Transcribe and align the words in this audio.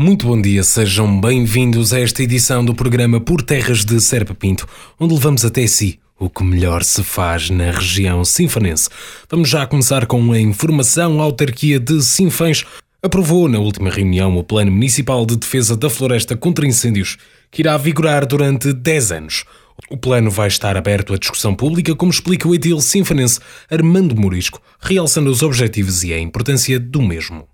Muito 0.00 0.28
bom 0.28 0.40
dia, 0.40 0.62
sejam 0.62 1.20
bem-vindos 1.20 1.92
a 1.92 1.98
esta 1.98 2.22
edição 2.22 2.64
do 2.64 2.72
programa 2.72 3.20
Por 3.20 3.42
Terras 3.42 3.84
de 3.84 4.00
Serpa 4.00 4.32
Pinto, 4.32 4.64
onde 4.96 5.12
levamos 5.12 5.44
até 5.44 5.66
si 5.66 5.98
o 6.16 6.30
que 6.30 6.44
melhor 6.44 6.84
se 6.84 7.02
faz 7.02 7.50
na 7.50 7.72
região 7.72 8.24
sinfanense. 8.24 8.88
Vamos 9.28 9.48
já 9.48 9.66
começar 9.66 10.06
com 10.06 10.30
a 10.30 10.38
informação. 10.38 11.20
A 11.20 11.24
autarquia 11.24 11.80
de 11.80 12.00
Sinfãs 12.00 12.64
aprovou 13.02 13.48
na 13.48 13.58
última 13.58 13.90
reunião 13.90 14.36
o 14.36 14.44
Plano 14.44 14.70
Municipal 14.70 15.26
de 15.26 15.34
Defesa 15.34 15.76
da 15.76 15.90
Floresta 15.90 16.36
contra 16.36 16.64
Incêndios, 16.64 17.16
que 17.50 17.62
irá 17.62 17.76
vigorar 17.76 18.24
durante 18.24 18.72
10 18.72 19.10
anos. 19.10 19.44
O 19.90 19.96
plano 19.96 20.30
vai 20.30 20.46
estar 20.46 20.76
aberto 20.76 21.12
à 21.12 21.18
discussão 21.18 21.56
pública, 21.56 21.96
como 21.96 22.12
explica 22.12 22.46
o 22.46 22.54
edil 22.54 22.80
sinfanense 22.80 23.40
Armando 23.68 24.14
Morisco, 24.14 24.62
realçando 24.78 25.28
os 25.28 25.42
objetivos 25.42 26.04
e 26.04 26.12
a 26.12 26.20
importância 26.20 26.78
do 26.78 27.02
mesmo. 27.02 27.48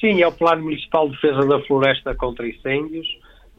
Sim, 0.00 0.22
é 0.22 0.26
o 0.26 0.32
Plano 0.32 0.62
Municipal 0.62 1.10
de 1.10 1.14
Defesa 1.14 1.46
da 1.46 1.60
Floresta 1.64 2.14
contra 2.14 2.48
Incêndios. 2.48 3.06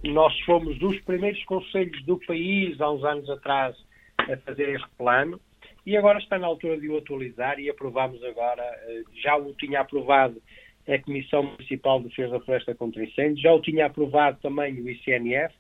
Nós 0.03 0.37
fomos 0.41 0.75
dos 0.79 0.99
primeiros 1.01 1.43
conselhos 1.43 2.03
do 2.03 2.17
país, 2.25 2.81
há 2.81 2.89
uns 2.89 3.03
anos 3.03 3.29
atrás, 3.29 3.75
a 4.17 4.35
fazer 4.37 4.69
este 4.69 4.87
plano 4.97 5.39
e 5.85 5.95
agora 5.95 6.17
está 6.17 6.39
na 6.39 6.47
altura 6.47 6.79
de 6.79 6.89
o 6.89 6.97
atualizar 6.97 7.59
e 7.59 7.69
aprovamos 7.69 8.23
agora, 8.23 8.63
eh, 8.63 9.03
já 9.21 9.35
o 9.35 9.53
tinha 9.53 9.81
aprovado 9.81 10.41
a 10.87 10.97
Comissão 10.97 11.43
Municipal 11.43 11.99
de 11.99 12.09
Defesa 12.09 12.31
da 12.31 12.39
Floresta 12.39 12.73
contra 12.73 13.03
Incêndios, 13.03 13.41
já 13.41 13.53
o 13.53 13.61
tinha 13.61 13.85
aprovado 13.85 14.39
também 14.41 14.73
o 14.81 14.89
ICNF, 14.89 15.53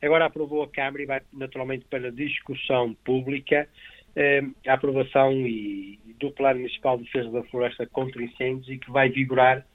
agora 0.00 0.26
aprovou 0.26 0.62
a 0.62 0.68
Câmara 0.68 1.02
e 1.02 1.06
vai 1.06 1.20
naturalmente 1.32 1.84
para 1.90 2.12
discussão 2.12 2.94
pública 3.04 3.68
eh, 4.14 4.42
a 4.68 4.74
aprovação 4.74 5.32
e, 5.32 5.98
do 6.20 6.30
Plano 6.30 6.60
Municipal 6.60 6.96
de 6.96 7.04
Defesa 7.04 7.30
da 7.30 7.42
Floresta 7.44 7.86
contra 7.86 8.22
Incêndios 8.22 8.68
e 8.68 8.78
que 8.78 8.90
vai 8.90 9.08
vigorar 9.08 9.66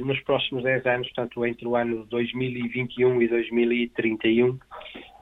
nos 0.00 0.20
próximos 0.20 0.62
10 0.62 0.86
anos, 0.86 1.08
portanto, 1.08 1.44
entre 1.44 1.66
o 1.66 1.76
ano 1.76 2.04
2021 2.06 3.22
e 3.22 3.28
2031. 3.28 4.58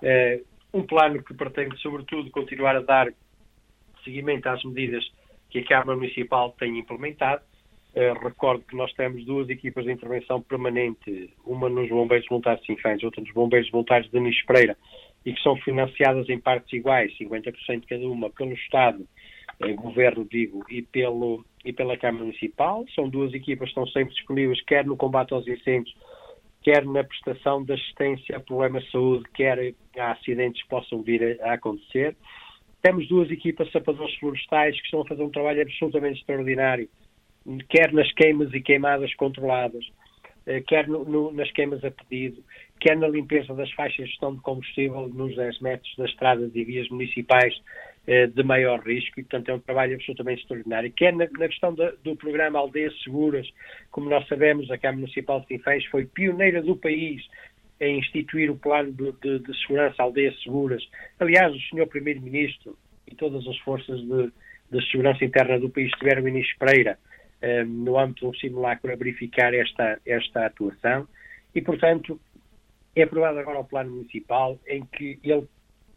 Eh, 0.03 0.41
um 0.73 0.83
plano 0.83 1.23
que 1.23 1.35
pretende, 1.35 1.77
sobretudo, 1.79 2.31
continuar 2.31 2.77
a 2.77 2.81
dar 2.81 3.09
seguimento 4.05 4.49
às 4.49 4.63
medidas 4.65 5.05
que 5.51 5.59
a 5.59 5.65
Câmara 5.65 5.97
Municipal 5.97 6.55
tem 6.59 6.79
implementado. 6.79 7.43
Uh, 7.95 8.19
recordo 8.25 8.65
que 8.65 8.75
nós 8.75 8.91
temos 8.95 9.23
duas 9.27 9.51
equipas 9.51 9.85
de 9.85 9.93
intervenção 9.93 10.41
permanente, 10.41 11.31
uma 11.45 11.69
nos 11.69 11.91
Bombeiros 11.91 12.27
Voluntários 12.27 12.63
de 12.63 12.75
Sinfãs, 12.75 13.03
outra 13.03 13.21
nos 13.21 13.31
Bombeiros 13.33 13.71
Voluntários 13.71 14.11
de 14.11 14.19
Nis 14.19 14.43
Pereira, 14.47 14.79
e 15.27 15.35
que 15.35 15.43
são 15.43 15.57
financiadas 15.57 16.27
em 16.31 16.41
partes 16.41 16.73
iguais, 16.73 17.13
50% 17.19 17.85
cada 17.87 18.09
uma, 18.09 18.31
pelo 18.31 18.55
Estado, 18.55 19.07
eh, 19.61 19.75
Governo, 19.75 20.25
digo, 20.25 20.65
e, 20.71 20.81
pelo, 20.81 21.45
e 21.65 21.73
pela 21.73 21.97
Câmara 21.97 22.25
Municipal. 22.25 22.85
São 22.95 23.09
duas 23.09 23.33
equipas 23.33 23.67
que 23.67 23.71
estão 23.71 23.87
sempre 23.87 24.15
disponíveis, 24.15 24.61
quer 24.63 24.85
no 24.85 24.97
combate 24.97 25.33
aos 25.33 25.47
incêndios, 25.47 25.95
quer 26.63 26.85
na 26.85 27.05
prestação 27.05 27.63
de 27.65 27.73
assistência 27.73 28.37
a 28.37 28.41
problemas 28.41 28.85
de 28.85 28.91
saúde, 28.91 29.25
quer 29.35 29.75
a 29.99 30.13
acidentes 30.13 30.63
que 30.63 30.69
possam 30.69 31.03
vir 31.03 31.41
a, 31.41 31.51
a 31.51 31.53
acontecer. 31.55 32.17
Temos 32.83 33.07
duas 33.09 33.31
equipas 33.31 33.69
de 33.69 33.73
sapadores 33.73 34.15
florestais 34.17 34.77
que 34.77 34.85
estão 34.85 35.03
a 35.03 35.07
fazer 35.07 35.23
um 35.23 35.31
trabalho 35.31 35.63
absolutamente 35.63 36.21
extraordinário, 36.21 36.89
quer 37.69 37.93
nas 37.93 38.11
queimas 38.13 38.53
e 38.53 38.61
queimadas 38.61 39.15
controladas, 39.15 39.85
eh, 40.47 40.61
quer 40.67 40.89
no, 40.89 41.05
no, 41.05 41.33
nas 41.33 41.51
queimas 41.53 41.85
a 41.85 41.91
pedido, 41.91 42.43
quer 42.81 42.97
na 42.97 43.07
limpeza 43.07 43.55
das 43.55 43.71
faixas 43.73 44.07
de 44.07 44.11
gestão 44.11 44.35
de 44.35 44.41
combustível 44.41 45.09
nos 45.09 45.37
10 45.37 45.61
metros 45.61 45.95
das 45.97 46.11
estradas 46.11 46.51
e 46.55 46.65
vias 46.65 46.89
municipais 46.89 47.55
de 48.05 48.43
maior 48.43 48.81
risco 48.81 49.21
e, 49.21 49.23
portanto, 49.23 49.49
é 49.49 49.55
um 49.55 49.61
trabalho 49.61 49.95
absolutamente 49.95 50.43
extraordinário. 50.43 50.93
Quer 50.93 51.13
na, 51.13 51.29
na 51.39 51.49
questão 51.49 51.73
da, 51.75 51.93
do 52.03 52.17
programa 52.17 52.59
Aldeias 52.59 52.93
Seguras, 53.03 53.49
como 53.91 54.11
nós 54.11 54.27
sabemos, 54.27 54.71
a 54.71 54.79
Câmara 54.79 55.01
Municipal 55.01 55.41
de 55.41 55.47
Sinfãs 55.49 55.85
foi 55.87 56.07
pioneira 56.07 56.61
do 56.63 56.77
país 56.77 57.23
em 57.81 57.99
instituir 57.99 58.51
o 58.51 58.57
plano 58.57 58.93
de, 58.93 59.13
de, 59.13 59.39
de 59.41 59.61
segurança 59.61 60.03
Aldeias 60.03 60.41
Seguras. 60.43 60.83
Aliás, 61.19 61.55
o 61.55 61.61
Sr. 61.61 61.87
Primeiro-Ministro 61.87 62.77
e 63.07 63.15
todas 63.15 63.47
as 63.47 63.59
forças 63.59 64.01
de, 64.01 64.33
de, 64.71 64.91
segurança 64.91 65.25
interna 65.25 65.59
do 65.59 65.71
país 65.71 65.91
tiveram 65.93 66.27
em 66.27 66.45
Pereira 66.59 66.99
eh, 67.41 67.65
no 67.65 67.99
âmbito 67.99 68.21
de 68.21 68.27
um 68.27 68.35
simulacro 68.35 68.93
a 68.93 68.97
verificar 68.97 69.53
esta, 69.53 70.01
esta 70.07 70.47
atuação 70.47 71.07
e, 71.55 71.61
portanto, 71.61 72.21
é 72.95 73.03
aprovado 73.03 73.39
agora 73.39 73.61
o 73.61 73.65
plano 73.65 73.91
municipal 73.91 74.59
em 74.67 74.85
que 74.85 75.19
ele 75.23 75.47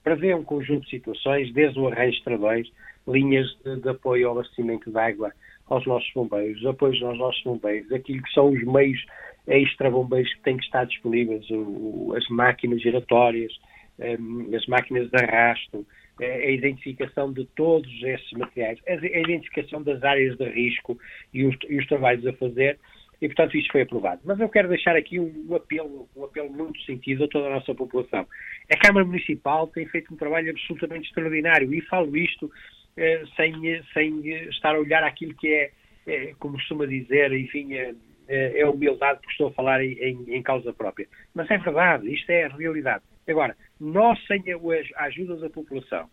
prevê 0.06 0.36
um 0.36 0.44
conjunto 0.44 0.84
de 0.84 0.92
situações, 0.92 1.52
desde 1.52 1.80
o 1.80 1.88
arranjo 1.88 2.18
de 2.18 2.24
travões, 2.24 2.72
linhas 3.08 3.48
de, 3.66 3.82
de, 3.82 3.90
apoio 3.90 4.28
ao 4.28 4.34
abastecimento 4.36 4.92
de 4.92 4.98
água 4.98 5.34
aos 5.68 5.86
nossos 5.88 6.10
bombeiros, 6.14 6.64
apoios 6.64 7.02
aos 7.02 7.18
nossos 7.18 7.44
bombeiros, 7.44 7.92
aquilo 7.92 8.22
que 8.22 8.32
são 8.32 8.52
os 8.52 8.64
meios 8.64 9.04
extra-bombeiros 9.48 10.32
que 10.36 10.42
têm 10.42 10.58
que 10.58 10.64
estar 10.64 10.86
disponíveis, 10.86 11.44
o, 11.50 12.14
as 12.16 12.28
máquinas 12.30 12.84
giratórias, 12.84 13.52
um, 13.98 14.56
as 14.56 14.66
máquinas 14.68 15.10
de 15.10 15.18
arrasto, 15.18 15.86
a 16.20 16.50
identificação 16.52 17.34
de 17.34 17.44
todos 17.56 17.92
esses 18.04 18.32
materiais, 18.34 18.80
a 18.88 18.94
identificação 18.94 19.82
das 19.82 20.04
áreas 20.04 20.38
de 20.38 20.46
risco 20.46 20.98
e 21.34 21.46
os, 21.46 21.56
e 21.68 21.78
os 21.80 21.88
trabalhos 21.88 22.26
a 22.28 22.34
fazer, 22.34 22.78
e, 23.26 23.28
portanto, 23.28 23.58
isto 23.58 23.72
foi 23.72 23.82
aprovado. 23.82 24.22
Mas 24.24 24.40
eu 24.40 24.48
quero 24.48 24.70
deixar 24.70 24.96
aqui 24.96 25.20
um, 25.20 25.56
apelo, 25.56 26.08
um 26.16 26.26
apelo 26.26 26.48
muito 26.48 26.80
sentido 26.84 27.24
a 27.24 27.28
toda 27.28 27.48
a 27.48 27.56
nossa 27.56 27.74
população. 27.74 28.28
A 28.72 28.78
Câmara 28.78 29.04
Municipal 29.04 29.66
tem 29.68 29.88
feito 29.88 30.14
um 30.14 30.18
trabalho 30.18 30.52
absolutamente 30.52 31.08
extraordinário 31.08 31.74
e 31.74 31.82
falo 31.82 32.16
isto 32.16 32.52
eh, 32.96 33.24
sem, 33.36 33.82
sem 33.96 34.28
estar 34.50 34.76
a 34.76 34.80
olhar 34.80 35.04
aquilo 35.04 35.34
que 35.34 35.48
é, 35.48 35.72
eh, 36.06 36.36
como 36.38 36.54
costuma 36.54 36.86
dizer, 36.86 37.34
enfim, 37.34 37.74
eh, 37.74 37.96
é 38.28 38.64
humildade 38.68 39.22
porque 39.22 39.32
estou 39.32 39.48
a 39.48 39.54
falar 39.54 39.84
em, 39.84 39.94
em, 39.94 40.36
em, 40.36 40.44
causa 40.44 40.72
própria. 40.72 41.08
Mas 41.34 41.50
é 41.50 41.58
verdade, 41.58 42.14
isto 42.14 42.30
é 42.30 42.44
a 42.44 42.56
realidade. 42.56 43.04
Agora, 43.28 43.58
nós 43.80 44.24
sem 44.28 44.44
a, 44.54 45.02
a 45.02 45.06
ajuda 45.06 45.38
da 45.38 45.50
população, 45.50 46.08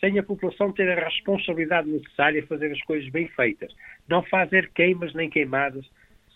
sem 0.00 0.18
a 0.18 0.22
população 0.22 0.72
ter 0.72 0.90
a 0.90 1.04
responsabilidade 1.04 1.90
necessária 1.90 2.42
a 2.42 2.46
fazer 2.46 2.72
as 2.72 2.80
coisas 2.84 3.10
bem 3.10 3.28
feitas, 3.28 3.70
não 4.08 4.22
fazer 4.22 4.70
queimas 4.74 5.12
nem 5.12 5.28
queimadas, 5.28 5.84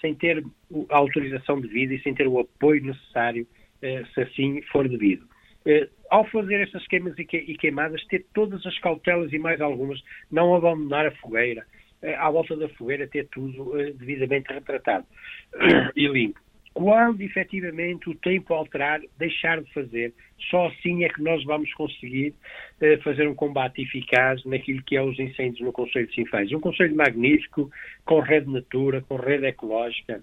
sem 0.01 0.15
ter 0.15 0.45
a 0.91 0.97
autorização 0.97 1.61
devida 1.61 1.95
e 1.95 2.03
sem 2.03 2.15
ter 2.15 2.27
o 2.27 2.39
apoio 2.39 2.85
necessário, 2.85 3.47
eh, 3.83 4.05
se 4.15 4.21
assim 4.23 4.63
for 4.73 4.89
devido. 4.89 5.27
Eh, 5.67 5.89
ao 6.11 6.25
fazer 6.31 6.61
estas 6.61 6.87
queimas 6.87 7.15
e 7.19 7.25
queimadas, 7.25 8.05
ter 8.07 8.25
todas 8.33 8.65
as 8.65 8.79
cautelas 8.79 9.33
e 9.33 9.39
mais 9.39 9.61
algumas, 9.61 10.03
não 10.31 10.55
abandonar 10.55 11.07
a 11.07 11.13
fogueira, 11.17 11.67
eh, 12.03 12.15
à 12.15 12.31
volta 12.31 12.57
da 12.57 12.69
fogueira, 12.71 13.07
ter 13.07 13.27
tudo 13.29 13.73
devidamente 13.95 14.53
retratado 14.53 15.07
e 15.97 16.07
limpo 16.07 16.41
quando 16.75 17.21
efetivamente 17.21 18.09
o 18.09 18.15
tempo 18.15 18.55
alterar, 18.55 19.01
deixar 19.19 19.61
de 19.61 19.73
fazer. 19.73 20.13
Só 20.51 20.69
assim 20.69 21.05
é 21.05 21.09
que 21.09 21.23
nós 21.23 21.43
vamos 21.45 21.73
conseguir 21.75 22.35
uh, 22.81 23.03
fazer 23.03 23.27
um 23.27 23.35
combate 23.35 23.83
eficaz 23.83 24.45
naquilo 24.45 24.83
que 24.83 24.97
é 24.97 25.03
os 25.03 25.19
incêndios 25.19 25.61
no 25.61 25.73
Conselho 25.73 26.07
de 26.07 26.15
Sinfãs. 26.15 26.53
Um 26.53 26.61
Conselho 26.61 26.95
magnífico, 26.95 27.71
com 28.05 28.21
rede 28.21 28.51
natura, 28.51 29.03
com 29.03 29.17
rede 29.17 29.47
ecológica, 29.47 30.23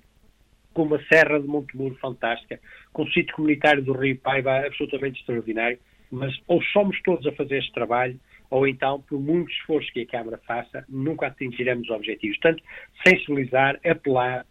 com 0.73 0.83
uma 0.83 1.01
serra 1.05 1.39
de 1.39 1.47
Montemuro 1.47 1.95
fantástica, 1.95 2.59
com 2.91 3.03
o 3.03 3.11
sítio 3.11 3.35
comunitário 3.35 3.81
do 3.81 3.93
Rio 3.93 4.17
Paiva 4.17 4.65
absolutamente 4.65 5.19
extraordinário, 5.19 5.79
mas 6.11 6.33
ou 6.47 6.61
somos 6.63 7.01
todos 7.01 7.25
a 7.25 7.31
fazer 7.31 7.59
este 7.59 7.73
trabalho, 7.73 8.19
ou 8.49 8.67
então, 8.67 9.01
por 9.01 9.19
muito 9.19 9.51
esforço 9.51 9.91
que 9.91 10.01
a 10.01 10.05
Câmara 10.05 10.39
faça, 10.45 10.85
nunca 10.87 11.27
atingiremos 11.27 11.89
os 11.89 11.95
objetivos. 11.95 12.37
Portanto, 12.37 12.63
sensibilizar, 13.05 13.79
apelar, 13.85 14.45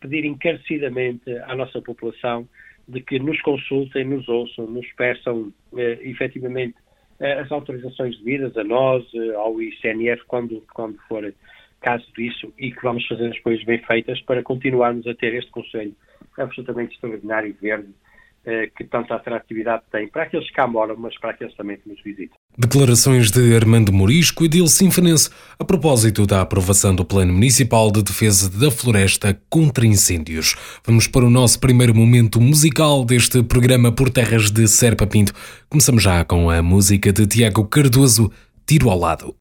pedir 0.00 0.24
encarecidamente 0.24 1.30
à 1.46 1.56
nossa 1.56 1.80
população 1.82 2.48
de 2.86 3.00
que 3.00 3.18
nos 3.18 3.40
consultem, 3.42 4.04
nos 4.04 4.28
ouçam, 4.28 4.66
nos 4.66 4.86
peçam 4.92 5.52
eh, 5.76 5.98
efetivamente 6.02 6.76
eh, 7.18 7.40
as 7.40 7.50
autorizações 7.50 8.16
devidas 8.18 8.56
a 8.56 8.64
nós, 8.64 9.04
eh, 9.14 9.34
ao 9.34 9.60
ICNF, 9.60 10.22
quando, 10.26 10.62
quando 10.74 10.98
for 11.08 11.32
caso 11.80 12.06
disso, 12.16 12.52
e 12.58 12.70
que 12.70 12.82
vamos 12.82 13.06
fazer 13.06 13.28
as 13.28 13.38
coisas 13.40 13.64
bem 13.64 13.78
feitas 13.78 14.20
para 14.22 14.42
continuarmos 14.42 15.06
a 15.06 15.14
ter 15.14 15.34
este 15.34 15.50
Conselho 15.50 15.94
absolutamente 16.38 16.94
extraordinário 16.94 17.50
e 17.50 17.52
verde 17.52 17.88
que 18.76 18.84
tanta 18.84 19.14
atratividade 19.14 19.82
tem 19.90 20.08
para 20.08 20.24
aqueles 20.24 20.46
que 20.46 20.52
cá 20.52 20.66
moram, 20.66 20.96
mas 20.98 21.18
para 21.18 21.30
aqueles 21.30 21.54
também 21.54 21.78
que 21.78 21.88
nos 21.88 22.02
visitam. 22.02 22.36
Declarações 22.58 23.30
de 23.30 23.56
Armando 23.56 23.92
Morisco 23.92 24.44
e 24.44 24.48
Dil 24.48 24.66
Sinfonense 24.66 25.30
a 25.58 25.64
propósito 25.64 26.26
da 26.26 26.42
aprovação 26.42 26.94
do 26.94 27.04
Plano 27.04 27.32
Municipal 27.32 27.90
de 27.90 28.02
Defesa 28.02 28.50
da 28.50 28.70
Floresta 28.70 29.40
contra 29.48 29.86
Incêndios. 29.86 30.54
Vamos 30.84 31.08
para 31.08 31.24
o 31.24 31.30
nosso 31.30 31.58
primeiro 31.58 31.94
momento 31.94 32.40
musical 32.40 33.04
deste 33.04 33.42
programa 33.42 33.90
por 33.90 34.10
terras 34.10 34.50
de 34.50 34.68
Serpa 34.68 35.06
Pinto. 35.06 35.32
Começamos 35.68 36.02
já 36.02 36.24
com 36.24 36.50
a 36.50 36.62
música 36.62 37.12
de 37.12 37.26
Tiago 37.26 37.66
Cardoso, 37.66 38.30
Tiro 38.66 38.90
ao 38.90 38.98
Lado. 38.98 39.34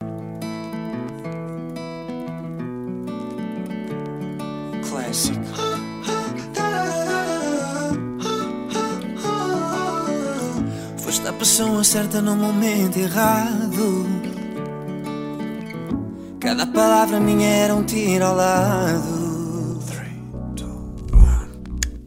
Pessoa 11.44 11.84
certa 11.84 12.22
no 12.22 12.38
momento 12.38 12.98
errado. 12.98 14.08
Cada 16.40 16.66
palavra 16.66 17.20
minha 17.20 17.46
era 17.46 17.76
um 17.76 17.84
tiro 17.84 18.24
ao 18.24 18.34
lado. 18.34 19.84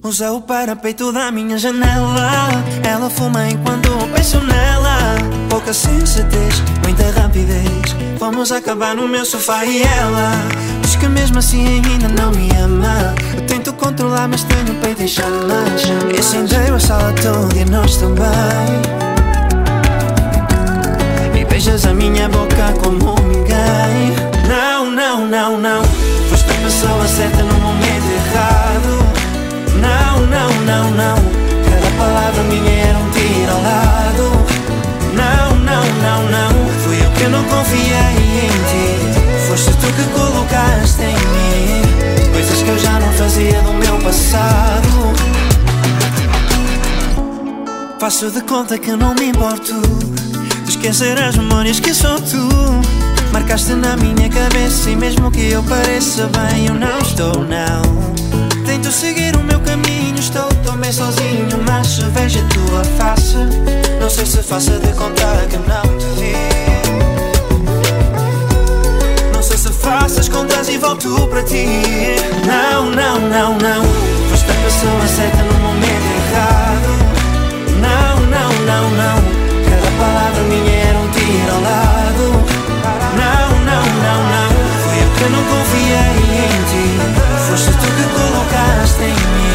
Usa 0.03 0.33
o 0.33 0.41
parapeito 0.41 1.13
da 1.13 1.31
minha 1.31 1.59
janela. 1.59 2.49
Ela 2.83 3.11
fuma 3.11 3.47
enquanto 3.47 3.91
penso 4.15 4.41
nela. 4.41 5.17
Pouca 5.51 5.75
sensatez, 5.75 6.63
muita 6.83 7.11
rapidez. 7.21 7.95
Vamos 8.19 8.51
acabar 8.51 8.97
no 8.97 9.07
meu 9.07 9.27
sofá 9.27 9.67
e 9.67 9.83
ela 9.83 10.31
diz 10.81 10.97
que 10.97 11.09
mesmo 11.09 11.41
assim 11.41 11.67
ainda 11.67 12.09
não 12.09 12.31
me 12.31 12.49
ama. 12.57 13.15
Eu 13.35 13.43
tento 13.47 13.71
controlar, 13.75 14.29
mas 14.29 14.45
tenho 14.45 14.73
o 14.73 14.81
peito 14.81 15.03
em 15.03 15.09
chamas. 15.09 15.83
Incendeio 16.19 16.77
a 16.77 16.81
sala 16.81 17.13
toda 17.13 17.55
e 17.55 17.67
nós 17.67 17.99
também. 17.99 19.16
Beijas 21.57 21.87
a 21.87 21.95
minha 21.95 22.29
boca 22.29 22.71
como 22.83 23.15
ninguém. 23.29 24.13
Não, 24.47 24.91
não, 24.91 25.27
não, 25.27 25.59
não. 25.59 25.83
Foste 26.29 26.51
a 26.51 26.55
pessoa 26.55 27.09
certa 27.09 27.43
no 27.43 27.55
momento 27.55 28.05
errado. 28.13 28.93
Não, 29.81 30.21
não, 30.27 30.51
não, 30.67 30.91
não. 30.91 31.17
Cada 31.65 31.91
palavra 31.97 32.43
minha 32.43 32.71
era 32.71 32.99
um 32.99 33.11
tiro 33.11 33.53
ao 33.53 33.63
lado. 33.63 34.33
Não, 35.15 35.57
não, 35.57 35.83
não, 36.05 36.23
não. 36.29 36.53
Fui 36.85 37.03
eu 37.03 37.11
que 37.13 37.27
não 37.27 37.43
confiei 37.45 38.45
em 38.45 38.53
ti. 38.69 39.49
Foste 39.49 39.71
tu 39.71 39.87
que 39.95 40.05
colocaste 40.13 41.01
em 41.05 41.15
mim 41.15 42.33
coisas 42.35 42.63
que 42.63 42.69
eu 42.69 42.79
já 42.79 43.01
não 43.01 43.13
fazia 43.15 43.63
do 43.63 43.73
meu 43.73 43.99
passado. 44.01 45.15
Faço 47.99 48.31
de 48.31 48.43
conta 48.43 48.77
que 48.77 48.91
não 48.91 49.15
me 49.15 49.31
importo 49.31 49.75
esquecer 50.77 51.19
as 51.19 51.37
memórias 51.37 51.81
que 51.81 51.93
sou 51.95 52.21
tu. 52.21 52.49
Marcaste 53.33 53.73
na 53.73 53.97
minha 53.97 54.29
cabeça 54.29 54.91
e 54.91 54.97
mesmo 54.97 55.31
que 55.31 55.51
eu 55.51 55.63
pareça 55.63 56.29
bem, 56.29 56.67
eu 56.67 56.75
não 56.75 56.99
estou, 56.99 57.45
não. 57.45 57.83
Tento 58.65 58.91
seguir 58.93 59.37
o 59.37 59.43
meu 59.43 59.59
caminho, 59.61 60.19
estou 60.19 60.49
tão 60.65 60.77
bem 60.77 60.93
sozinho, 60.93 61.49
mas 61.67 61.87
se 61.87 62.03
vejo 62.03 62.39
a 62.39 62.43
tua 62.49 62.85
face, 62.99 63.37
não 64.01 64.09
sei 64.09 64.27
se 64.27 64.43
faço 64.43 64.73
de 64.73 64.93
contar 64.93 65.47
que 65.47 65.57
não 65.57 65.83
te 65.99 66.07
vi. 66.21 66.37
Não 69.33 69.43
sei 69.43 69.57
se 69.57 69.71
faço 69.71 70.21
as 70.21 70.29
contas 70.29 70.69
e 70.69 70.77
volto 70.77 71.27
para 71.29 71.43
ti. 71.43 71.67
Não, 72.47 72.91
não, 72.91 73.19
não, 73.21 73.59
não. 73.59 73.83
Foste 74.31 74.51
a 74.51 74.55
pessoa 74.55 75.07
certa 75.09 75.43
no 75.43 75.55
momento 75.61 76.07
errado. 76.33 76.97
Não, 77.81 78.21
não, 78.27 78.53
não, 78.67 78.91
não. 78.91 79.46
Palavra 79.99 80.43
minha 80.43 80.75
era 80.89 80.99
um 80.99 81.09
tiro 81.11 81.55
ao 81.55 81.61
lado. 81.61 82.25
Não, 83.21 83.49
não, 83.69 83.85
não, 84.05 84.21
não. 84.33 84.51
Fui 84.83 84.97
eu 85.03 85.11
que 85.17 85.27
não 85.35 85.43
confiei 85.45 86.17
em 86.45 86.61
ti. 86.71 86.87
Foste 87.49 87.71
tu 87.71 87.89
que 87.97 88.05
colocaste 88.15 89.03
em 89.03 89.15
mim 89.15 89.46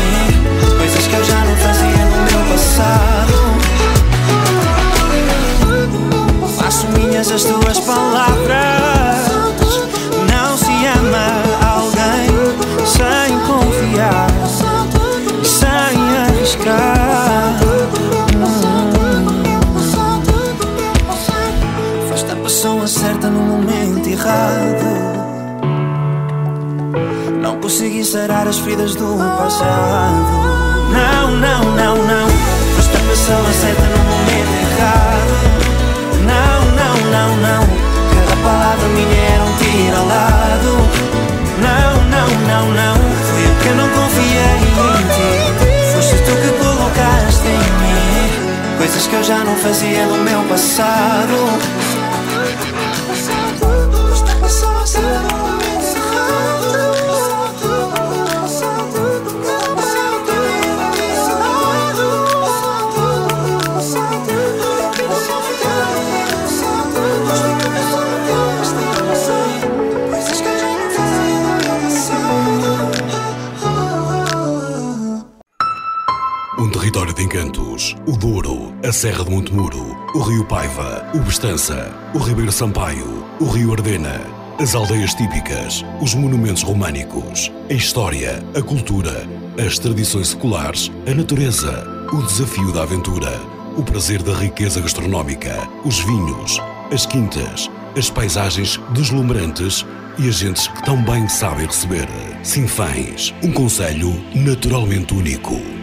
o 80.13 80.19
Rio 80.19 80.44
Paiva, 80.44 81.10
o 81.13 81.19
Bestança, 81.19 81.90
o 82.13 82.18
Ribeiro 82.18 82.52
Sampaio, 82.52 83.25
o 83.40 83.46
Rio 83.46 83.72
Ardena, 83.72 84.19
as 84.60 84.75
aldeias 84.75 85.13
típicas, 85.13 85.86
os 86.02 86.13
monumentos 86.13 86.63
românicos, 86.63 87.50
a 87.69 87.74
história, 87.74 88.44
a 88.54 88.62
cultura, 88.62 89.25
as 89.66 89.80
tradições 89.80 90.30
seculares, 90.30 90.92
a 91.10 91.13
natureza, 91.13 91.88
o 92.12 92.22
desafio 92.24 92.74
da 92.74 92.84
aventura, 92.84 93.40
o 93.78 93.84
prazer 93.84 94.22
da 94.22 94.34
riqueza 94.34 94.81
gastronómica, 94.81 95.56
os 95.86 96.00
vinhos, 96.00 96.60
as 96.92 97.06
quintas, 97.06 97.72
as 97.98 98.10
paisagens 98.10 98.81
deslumbrantes 98.92 99.86
e 100.19 100.28
as 100.28 100.36
gentes 100.36 100.68
que 100.68 100.84
tão 100.84 101.02
bem 101.02 101.28
sabem 101.30 101.68
receber. 101.68 102.08
Sinfãs, 102.44 103.34
um 103.42 103.52
conselho 103.54 104.13
naturalmente 104.36 105.13
único. 105.13 105.81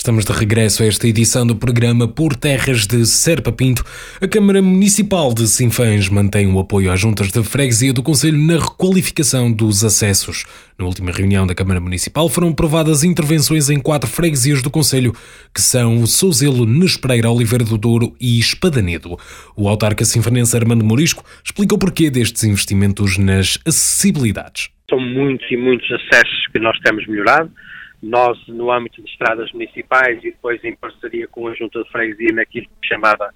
Estamos 0.00 0.24
de 0.24 0.32
regresso 0.32 0.82
a 0.82 0.86
esta 0.86 1.06
edição 1.06 1.46
do 1.46 1.54
programa 1.54 2.08
Por 2.08 2.34
Terras 2.34 2.86
de 2.86 3.04
Serpa 3.04 3.52
Pinto. 3.52 3.84
A 4.18 4.26
Câmara 4.26 4.62
Municipal 4.62 5.34
de 5.34 5.46
Sinfãs 5.46 6.08
mantém 6.08 6.46
o 6.46 6.58
apoio 6.58 6.90
às 6.90 6.98
juntas 6.98 7.30
de 7.30 7.44
freguesia 7.44 7.92
do 7.92 8.02
Conselho 8.02 8.38
na 8.38 8.54
requalificação 8.54 9.52
dos 9.52 9.84
acessos. 9.84 10.46
Na 10.78 10.86
última 10.86 11.12
reunião 11.12 11.46
da 11.46 11.54
Câmara 11.54 11.80
Municipal 11.80 12.30
foram 12.30 12.48
aprovadas 12.48 13.04
intervenções 13.04 13.68
em 13.68 13.78
quatro 13.78 14.08
freguesias 14.08 14.62
do 14.62 14.70
Conselho, 14.70 15.12
que 15.54 15.60
são 15.60 16.06
Souzelo, 16.06 16.64
Nespreira, 16.64 17.30
Oliveira 17.30 17.66
do 17.66 17.76
Douro 17.76 18.14
e 18.18 18.38
Espadanedo. 18.38 19.18
O 19.54 19.68
autarca 19.68 20.06
sinfanense 20.06 20.56
Armando 20.56 20.82
Morisco 20.82 21.22
explica 21.44 21.74
o 21.74 21.78
porquê 21.78 22.08
destes 22.08 22.42
investimentos 22.42 23.18
nas 23.18 23.58
acessibilidades. 23.66 24.70
São 24.88 24.98
muitos 24.98 25.46
e 25.50 25.58
muitos 25.58 25.86
acessos 25.92 26.46
que 26.50 26.58
nós 26.58 26.78
temos 26.78 27.06
melhorado. 27.06 27.50
Nós, 28.02 28.38
no 28.48 28.72
âmbito 28.72 29.02
de 29.02 29.10
estradas 29.10 29.52
municipais 29.52 30.18
e 30.24 30.30
depois 30.30 30.62
em 30.64 30.74
parceria 30.74 31.28
com 31.28 31.48
a 31.48 31.54
Junta 31.54 31.82
de 31.82 31.90
Freguesia, 31.90 32.34
naquilo 32.34 32.66
que 32.80 32.88
chamava, 32.88 33.32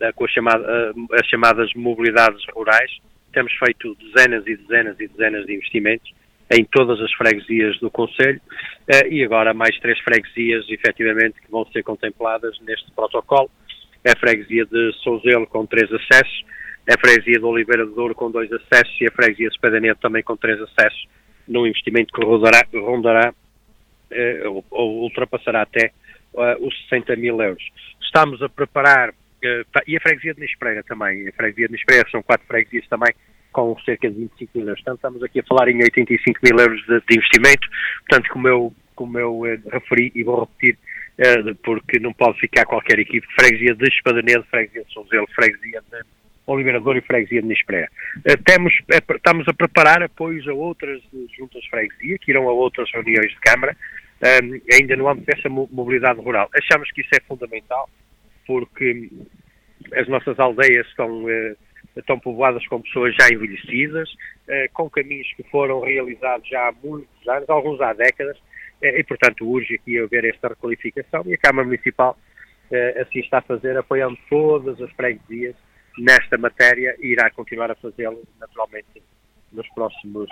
eh, 0.00 0.12
com 0.12 0.28
chamada, 0.28 0.64
eh, 0.64 1.18
as 1.20 1.26
chamadas 1.26 1.72
mobilidades 1.74 2.40
rurais, 2.54 2.90
temos 3.32 3.52
feito 3.54 3.96
dezenas 3.96 4.46
e 4.46 4.56
dezenas 4.56 5.00
e 5.00 5.08
dezenas 5.08 5.44
de 5.46 5.54
investimentos 5.54 6.10
em 6.50 6.64
todas 6.64 7.00
as 7.00 7.12
freguesias 7.14 7.78
do 7.80 7.90
Conselho 7.90 8.40
eh, 8.88 9.08
e 9.08 9.24
agora 9.24 9.52
mais 9.52 9.76
três 9.80 9.98
freguesias, 9.98 10.64
efetivamente, 10.68 11.40
que 11.40 11.50
vão 11.50 11.66
ser 11.66 11.82
contempladas 11.82 12.58
neste 12.60 12.90
protocolo. 12.92 13.50
É 14.04 14.12
a 14.12 14.18
freguesia 14.20 14.64
de 14.66 14.92
Souzelo 15.02 15.48
com 15.48 15.66
três 15.66 15.92
acessos, 15.92 16.44
é 16.88 16.94
a 16.94 17.00
freguesia 17.00 17.40
de 17.40 17.44
Oliveira 17.44 17.84
do 17.84 17.92
Douro 17.92 18.14
com 18.14 18.30
dois 18.30 18.50
acessos 18.52 18.96
e 19.00 19.06
a 19.06 19.10
freguesia 19.10 19.48
de 19.48 19.54
Espadaneto 19.56 20.00
também 20.00 20.22
com 20.22 20.36
três 20.36 20.60
acessos, 20.60 21.08
num 21.48 21.66
investimento 21.66 22.12
que 22.14 22.24
rondará, 22.24 22.64
rondará 22.72 23.34
ou, 24.46 24.64
ou 24.70 25.02
ultrapassará 25.02 25.62
até 25.62 25.92
eh, 26.36 26.56
os 26.60 26.74
60 26.88 27.16
mil 27.16 27.40
euros. 27.40 27.62
Estamos 28.02 28.42
a 28.42 28.48
preparar, 28.48 29.14
eh, 29.42 29.64
e 29.86 29.96
a 29.96 30.00
freguesia 30.00 30.34
de 30.34 30.40
Nispreira 30.40 30.82
também, 30.82 31.26
a 31.28 31.32
freguesia 31.32 31.66
de 31.66 31.72
Nispreira 31.72 32.06
são 32.10 32.22
quatro 32.22 32.46
freguesias 32.46 32.86
também 32.88 33.14
com 33.52 33.74
cerca 33.86 34.10
de 34.10 34.18
25 34.18 34.50
mil 34.54 34.66
euros. 34.66 34.82
Portanto, 34.82 34.96
estamos 34.96 35.22
aqui 35.22 35.40
a 35.40 35.44
falar 35.44 35.68
em 35.68 35.82
85 35.82 36.40
mil 36.42 36.58
euros 36.58 36.78
de, 36.82 37.00
de 37.08 37.16
investimento, 37.16 37.66
portanto, 38.06 38.30
como 38.30 38.48
eu, 38.48 38.74
como 38.94 39.18
eu 39.18 39.42
referi 39.72 40.12
e 40.14 40.22
vou 40.22 40.40
repetir, 40.40 40.78
porque 41.64 41.98
não 41.98 42.12
pode 42.12 42.38
ficar 42.38 42.66
qualquer 42.66 42.98
equipe, 42.98 43.26
freguesia 43.40 43.74
de 43.74 43.88
Espadanedo, 43.88 44.44
freguesia 44.50 44.84
de 44.84 44.92
Souzelo, 44.92 45.26
freguesia 45.34 45.82
de 45.90 46.04
Oliveira 46.46 46.80
Douro 46.80 46.98
e 46.98 47.02
freguesia 47.02 47.42
de 47.42 47.48
Nispreira. 47.48 47.88
Temos, 48.44 48.72
estamos 48.88 49.48
a 49.48 49.52
preparar 49.52 50.02
apoios 50.02 50.46
a 50.46 50.52
outras 50.54 51.02
juntas 51.36 51.62
de 51.62 51.70
freguesia, 51.70 52.18
que 52.18 52.30
irão 52.30 52.48
a 52.48 52.52
outras 52.52 52.90
reuniões 52.92 53.30
de 53.30 53.40
Câmara, 53.40 53.76
ainda 54.72 54.96
no 54.96 55.08
âmbito 55.08 55.26
dessa 55.26 55.48
mobilidade 55.48 56.20
rural. 56.20 56.48
Achamos 56.54 56.90
que 56.92 57.00
isso 57.00 57.10
é 57.14 57.20
fundamental, 57.20 57.90
porque 58.46 59.10
as 59.94 60.08
nossas 60.08 60.38
aldeias 60.38 60.86
estão, 60.86 61.26
estão 61.96 62.18
povoadas 62.18 62.66
com 62.68 62.80
pessoas 62.80 63.14
já 63.20 63.28
envelhecidas, 63.28 64.08
com 64.72 64.88
caminhos 64.88 65.30
que 65.36 65.42
foram 65.50 65.80
realizados 65.80 66.48
já 66.48 66.68
há 66.68 66.72
muitos 66.72 67.28
anos, 67.28 67.50
alguns 67.50 67.80
há 67.80 67.92
décadas, 67.92 68.38
e, 68.82 69.02
portanto, 69.04 69.48
urge 69.48 69.74
aqui 69.74 69.98
haver 69.98 70.24
esta 70.26 70.48
requalificação 70.48 71.22
e 71.26 71.34
a 71.34 71.38
Câmara 71.38 71.66
Municipal 71.66 72.16
assim 73.00 73.20
está 73.20 73.38
a 73.38 73.42
fazer, 73.42 73.76
apoiando 73.76 74.18
todas 74.28 74.80
as 74.80 74.90
freguesias 74.92 75.54
nesta 75.98 76.36
matéria 76.38 76.96
e 77.00 77.12
irá 77.12 77.30
continuar 77.30 77.70
a 77.70 77.74
fazê-lo, 77.74 78.22
naturalmente, 78.40 79.02
nos 79.52 79.68
próximos, 79.74 80.28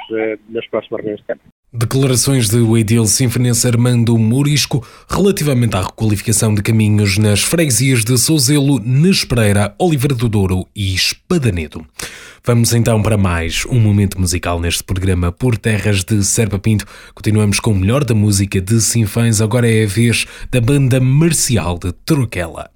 nas 0.49 0.67
próximas 0.69 1.01
reuniões 1.01 1.21
de 1.21 1.27
Câmara. 1.27 1.49
Declarações 1.77 2.49
de 2.49 2.59
Edil 2.79 3.05
Sinfonense 3.05 3.67
Armando 3.67 4.17
Murisco 4.17 4.87
relativamente 5.09 5.75
à 5.75 5.83
requalificação 5.83 6.55
de 6.55 6.63
caminhos 6.63 7.19
nas 7.19 7.43
freguesias 7.43 8.05
de 8.05 8.17
Souzelo, 8.17 8.79
Nespereira, 8.79 9.75
Oliveira 9.77 10.15
do 10.15 10.29
Douro 10.29 10.69
e 10.75 10.95
Espadanedo. 10.95 11.85
Vamos 12.45 12.73
então 12.75 13.03
para 13.03 13.17
mais 13.17 13.67
um 13.67 13.81
momento 13.81 14.21
musical 14.21 14.61
neste 14.61 14.85
programa 14.85 15.33
Por 15.33 15.57
Terras 15.57 16.05
de 16.05 16.23
Serpa 16.23 16.61
Pinto. 16.61 16.85
Continuamos 17.13 17.59
com 17.59 17.73
o 17.73 17.75
melhor 17.75 18.05
da 18.05 18.15
música 18.15 18.61
de 18.61 18.81
Sinfãs, 18.81 19.41
agora 19.41 19.69
é 19.69 19.83
a 19.83 19.89
vez 19.89 20.27
da 20.53 20.61
banda 20.61 21.01
marcial 21.01 21.77
de 21.77 21.91
Troquela. 21.93 22.74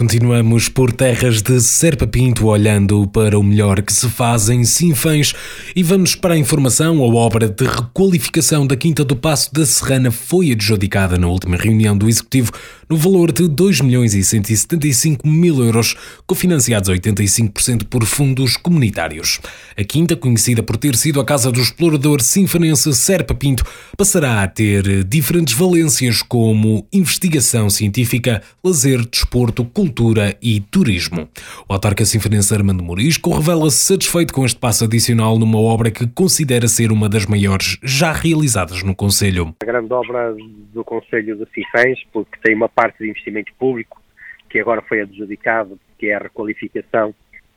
Continuamos 0.00 0.66
por 0.66 0.92
terras 0.92 1.42
de 1.42 1.60
Serpa 1.60 2.06
Pinto, 2.06 2.46
olhando 2.46 3.06
para 3.08 3.38
o 3.38 3.42
melhor 3.42 3.82
que 3.82 3.92
se 3.92 4.08
faz 4.08 4.48
em 4.48 4.64
Sinfãs 4.64 5.34
e 5.76 5.82
vamos 5.82 6.14
para 6.14 6.32
a 6.32 6.38
informação. 6.38 7.04
A 7.04 7.06
obra 7.06 7.46
de 7.46 7.66
requalificação 7.66 8.66
da 8.66 8.76
Quinta 8.76 9.04
do 9.04 9.14
Passo 9.14 9.52
da 9.52 9.66
Serrana 9.66 10.10
foi 10.10 10.52
adjudicada 10.52 11.18
na 11.18 11.26
última 11.26 11.58
reunião 11.58 11.98
do 11.98 12.08
Executivo 12.08 12.50
no 12.90 12.96
valor 12.96 13.30
de 13.30 13.46
2 13.46 13.82
milhões 13.82 14.14
e 14.14 14.24
175 14.24 15.26
mil 15.28 15.62
euros, 15.62 15.94
cofinanciados 16.26 16.90
85% 16.90 17.84
por 17.84 18.04
fundos 18.04 18.56
comunitários. 18.56 19.40
A 19.78 19.84
Quinta, 19.84 20.16
conhecida 20.16 20.60
por 20.60 20.76
ter 20.76 20.96
sido 20.96 21.20
a 21.20 21.24
casa 21.24 21.52
do 21.52 21.60
explorador 21.60 22.20
sinfanense 22.20 22.92
Serpa 22.92 23.32
Pinto, 23.32 23.62
passará 23.96 24.42
a 24.42 24.48
ter 24.48 25.04
diferentes 25.04 25.54
valências 25.54 26.20
como 26.20 26.84
investigação 26.92 27.70
científica, 27.70 28.42
lazer, 28.64 29.06
desporto, 29.06 29.64
cultura 29.64 30.36
e 30.42 30.60
turismo. 30.60 31.28
O 31.68 31.72
autarca 31.72 32.04
sinfonense 32.04 32.52
Armando 32.52 32.82
Morisco 32.82 33.32
revela-se 33.32 33.78
satisfeito 33.78 34.34
com 34.34 34.44
este 34.44 34.58
passo 34.58 34.84
adicional 34.84 35.38
numa 35.38 35.60
obra 35.60 35.92
que 35.92 36.08
considera 36.08 36.66
ser 36.66 36.90
uma 36.90 37.08
das 37.08 37.24
maiores 37.24 37.78
já 37.84 38.10
realizadas 38.10 38.82
no 38.82 38.96
Conselho. 38.96 39.54
A 39.62 39.64
grande 39.64 39.92
obra 39.92 40.34
do 40.72 40.84
Conselho 40.84 41.36
de 41.36 41.46
Sinfãs, 41.54 41.98
porque 42.12 42.36
tem 42.42 42.56
uma 42.56 42.68
parte 42.80 42.98
de 42.98 43.10
investimento 43.10 43.52
público 43.58 44.00
que 44.48 44.58
agora 44.58 44.80
foi 44.80 45.02
adjudicado, 45.02 45.78
que 45.98 46.08
é 46.08 46.14
a 46.14 46.18
requalificação 46.18 47.14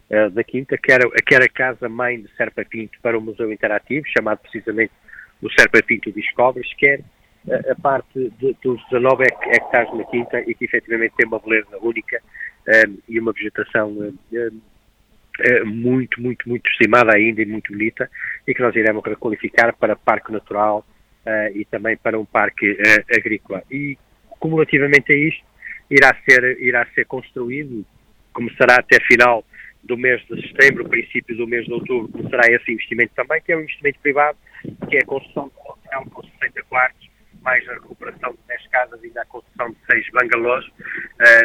uh, 0.10 0.30
da 0.30 0.44
Quinta, 0.44 0.78
que 0.78 0.92
era, 0.92 1.10
que 1.10 1.34
era 1.34 1.46
a 1.46 1.50
casa-mãe 1.50 2.22
de 2.22 2.30
Serpa 2.36 2.66
Pinto 2.66 3.00
para 3.02 3.18
o 3.18 3.22
Museu 3.22 3.52
Interativo, 3.52 4.06
chamado 4.16 4.40
precisamente 4.40 4.92
o 5.42 5.50
Serpa 5.50 5.82
Pinto 5.82 6.12
Descobres, 6.12 6.72
quer 6.78 7.00
a, 7.50 7.54
eh, 7.54 7.72
a 7.72 7.76
parte 7.76 8.32
de, 8.38 8.56
dos 8.62 8.82
19 8.92 9.24
hectares 9.24 9.94
na 9.98 10.04
Quinta 10.06 10.40
e 10.46 10.54
que 10.54 10.66
efetivamente 10.66 11.16
tem 11.16 11.26
uma 11.26 11.40
beleza 11.40 11.78
única 11.82 12.18
uh, 12.68 13.02
e 13.08 13.20
uma 13.20 13.32
vegetação 13.32 13.90
uh, 13.92 15.66
muito, 15.66 16.22
muito, 16.22 16.48
muito 16.48 16.70
estimada 16.70 17.16
ainda 17.16 17.42
e 17.42 17.46
muito 17.46 17.72
bonita 17.72 18.10
e 18.46 18.54
que 18.54 18.62
nós 18.62 18.76
iremos 18.76 19.04
requalificar 19.04 19.74
para 19.76 19.96
parque 19.96 20.32
natural 20.32 20.86
e 21.56 21.64
também 21.64 21.96
para 21.96 22.20
um 22.20 22.26
parque 22.26 22.78
agrícola. 23.10 23.64
E 23.72 23.98
cumulativamente 24.44 25.10
a 25.14 25.16
isto, 25.16 25.42
irá 25.90 26.14
ser, 26.28 26.60
irá 26.60 26.86
ser 26.94 27.06
construído, 27.06 27.86
começará 28.34 28.76
até 28.76 29.00
final 29.06 29.46
do 29.82 29.98
mês 29.98 30.22
de 30.28 30.42
setembro, 30.50 30.90
princípio 30.90 31.38
do 31.38 31.48
mês 31.48 31.66
de 31.66 31.72
outubro, 31.72 32.12
começará 32.12 32.52
esse 32.52 32.70
investimento 32.70 33.14
também, 33.16 33.42
que 33.42 33.54
é 33.54 33.56
um 33.58 33.62
investimento 33.62 34.00
privado, 34.02 34.38
que 34.90 34.98
é 34.98 35.00
a 35.00 35.06
construção 35.06 35.48
de 35.48 35.54
um 35.56 35.72
hotel 35.72 36.12
com 36.12 36.24
60 36.42 36.62
quartos, 36.64 37.10
mais 37.42 37.66
a 37.70 37.74
recuperação 37.76 38.32
de 38.32 38.40
10 38.50 38.68
casas 38.68 39.00
e 39.02 39.18
a 39.18 39.26
construção 39.26 39.70
de 39.70 39.78
6 39.90 40.08
bangalôs, 40.12 40.66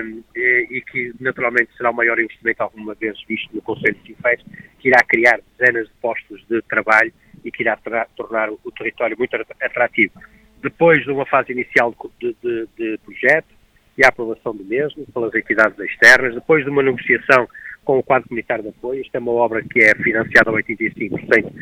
um, 0.01 0.25
e, 0.35 0.67
e, 0.69 0.83
que 0.83 1.13
naturalmente 1.21 1.71
será 1.77 1.93
o 1.93 1.95
maior 1.95 2.19
investimento 2.19 2.65
alguma 2.65 2.95
vez 2.95 3.17
visto 3.29 3.55
no 3.55 3.63
Conselho 3.63 3.95
de 3.95 4.09
Sinfãs, 4.09 4.43
que 4.81 4.89
irá 4.89 4.99
criar 5.07 5.39
dezenas 5.57 5.87
de 5.87 5.95
postos 6.01 6.45
de 6.49 6.61
trabalho 6.63 7.13
e 7.45 7.53
que 7.53 7.63
irá 7.63 7.79
tornar 8.17 8.51
o 8.51 8.73
território 8.73 9.17
muito 9.17 9.37
atrativo 9.37 10.15
depois 10.63 11.03
de 11.05 11.11
uma 11.11 11.27
fase 11.27 11.53
inicial 11.53 11.95
de, 12.21 12.37
de, 12.43 12.69
de 12.77 12.99
projeto 13.05 13.49
e 13.97 14.05
a 14.05 14.09
aprovação 14.09 14.55
do 14.55 14.65
mesmo 14.65 15.05
pelas 15.13 15.35
entidades 15.35 15.79
externas, 15.79 16.35
depois 16.35 16.65
de 16.65 16.71
uma 16.71 16.83
negociação 16.83 17.49
com 17.85 17.99
o 17.99 18.03
quadro 18.03 18.29
comunitário 18.29 18.65
de 18.65 18.71
apoio, 18.71 19.01
esta 19.01 19.19
é 19.19 19.21
uma 19.21 19.33
obra 19.33 19.63
que 19.63 19.81
é 19.81 19.95
financiada 19.95 20.51
a 20.51 20.55
85% 20.55 21.53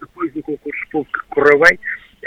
depois 0.00 0.32
do 0.32 0.42
concurso 0.42 0.88
público 0.90 1.18
que 1.18 1.28
correu 1.28 1.58
bem, 1.58 1.78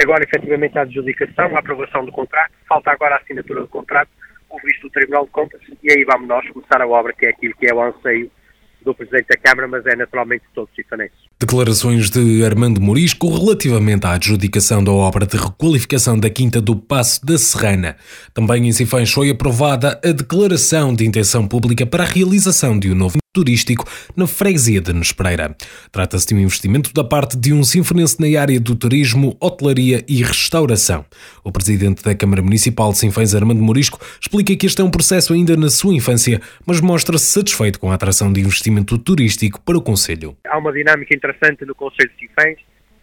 agora 0.01 0.23
efetivamente 0.23 0.77
a 0.77 0.81
adjudicação, 0.81 1.55
a 1.55 1.59
aprovação 1.59 2.05
do 2.05 2.11
contrato, 2.11 2.51
falta 2.67 2.91
agora 2.91 3.15
a 3.15 3.17
assinatura 3.19 3.61
do 3.61 3.67
contrato, 3.67 4.09
o 4.49 4.59
visto 4.59 4.83
do 4.83 4.89
Tribunal 4.89 5.25
de 5.25 5.31
Contas, 5.31 5.61
e 5.83 5.91
aí 5.91 6.03
vamos 6.05 6.27
nós 6.27 6.47
começar 6.49 6.81
a 6.81 6.87
obra 6.87 7.13
que 7.13 7.25
é 7.25 7.29
aquilo 7.29 7.55
que 7.55 7.69
é 7.69 7.73
o 7.73 7.81
anseio 7.81 8.31
do 8.81 8.93
Presidente 8.93 9.27
da 9.27 9.37
Câmara, 9.37 9.67
mas 9.67 9.85
é 9.85 9.95
naturalmente 9.95 10.45
de 10.45 10.53
todos 10.53 10.69
os 10.69 10.75
cifanenses. 10.75 11.24
Declarações 11.37 12.09
de 12.09 12.45
Armando 12.45 12.79
Morisco 12.79 13.29
relativamente 13.29 14.07
à 14.07 14.11
adjudicação 14.13 14.81
da 14.81 14.91
obra 14.91 15.25
de 15.25 15.35
requalificação 15.35 16.17
da 16.17 16.29
Quinta 16.29 16.61
do 16.61 16.77
Passo 16.77 17.25
da 17.25 17.37
Serrana. 17.37 17.97
Também 18.33 18.67
em 18.67 18.71
Sinfãs 18.71 19.11
foi 19.11 19.29
aprovada 19.29 19.99
a 20.03 20.11
declaração 20.13 20.93
de 20.93 21.05
intenção 21.05 21.45
pública 21.45 21.85
para 21.85 22.03
a 22.03 22.07
realização 22.07 22.79
de 22.79 22.89
um 22.89 22.95
novo 22.95 23.24
turístico 23.35 23.83
na 24.15 24.25
freguesia 24.25 24.79
de 24.79 24.93
Nespreira. 24.93 25.53
Trata-se 25.91 26.25
de 26.27 26.35
um 26.35 26.39
investimento 26.39 26.93
da 26.93 27.03
parte 27.03 27.37
de 27.37 27.51
um 27.51 27.65
sinfonense 27.65 28.17
na 28.21 28.39
área 28.39 28.57
do 28.61 28.77
turismo, 28.77 29.35
hotelaria 29.41 30.05
e 30.07 30.23
restauração. 30.23 31.05
O 31.43 31.51
presidente 31.51 32.01
da 32.01 32.15
Câmara 32.15 32.41
Municipal 32.41 32.91
de 32.93 32.99
Sinfãs, 32.99 33.35
Armando 33.35 33.61
Morisco, 33.61 33.99
explica 34.21 34.55
que 34.55 34.65
este 34.65 34.81
é 34.81 34.85
um 34.85 34.89
processo 34.89 35.33
ainda 35.33 35.57
na 35.57 35.69
sua 35.69 35.93
infância, 35.93 36.39
mas 36.65 36.79
mostra-se 36.79 37.25
satisfeito 37.25 37.77
com 37.77 37.91
a 37.91 37.95
atração 37.95 38.31
de 38.31 38.39
investimento 38.39 38.97
turístico 38.97 39.59
para 39.61 39.77
o 39.77 39.81
Conselho. 39.81 40.37
Há 40.47 40.57
uma 40.57 40.71
dinâmica 40.71 41.13
interessante 41.13 41.65
no 41.65 41.75
Conselho 41.75 42.09
de 42.11 42.27
Sinfãs. 42.27 42.57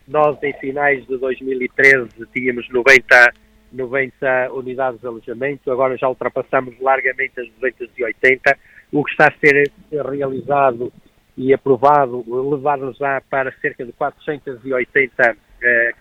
Nós, 0.08 0.42
em 0.42 0.52
finais 0.54 1.06
de 1.06 1.18
2013, 1.18 2.08
tínhamos 2.32 2.66
90 2.70 3.32
90 3.72 4.52
unidades 4.52 5.00
de 5.00 5.06
alojamento, 5.06 5.72
agora 5.72 5.96
já 5.96 6.06
ultrapassamos 6.06 6.74
largamente 6.78 7.40
as 7.40 7.48
280 7.60 8.58
o 8.92 9.02
que 9.02 9.10
está 9.10 9.28
a 9.28 9.38
ser 9.38 9.72
realizado 9.90 10.92
e 11.36 11.52
aprovado 11.54 12.24
levar-nos 12.50 12.98
para 13.30 13.52
cerca 13.60 13.84
de 13.84 13.92
480 13.92 15.36
eh, 15.62 15.94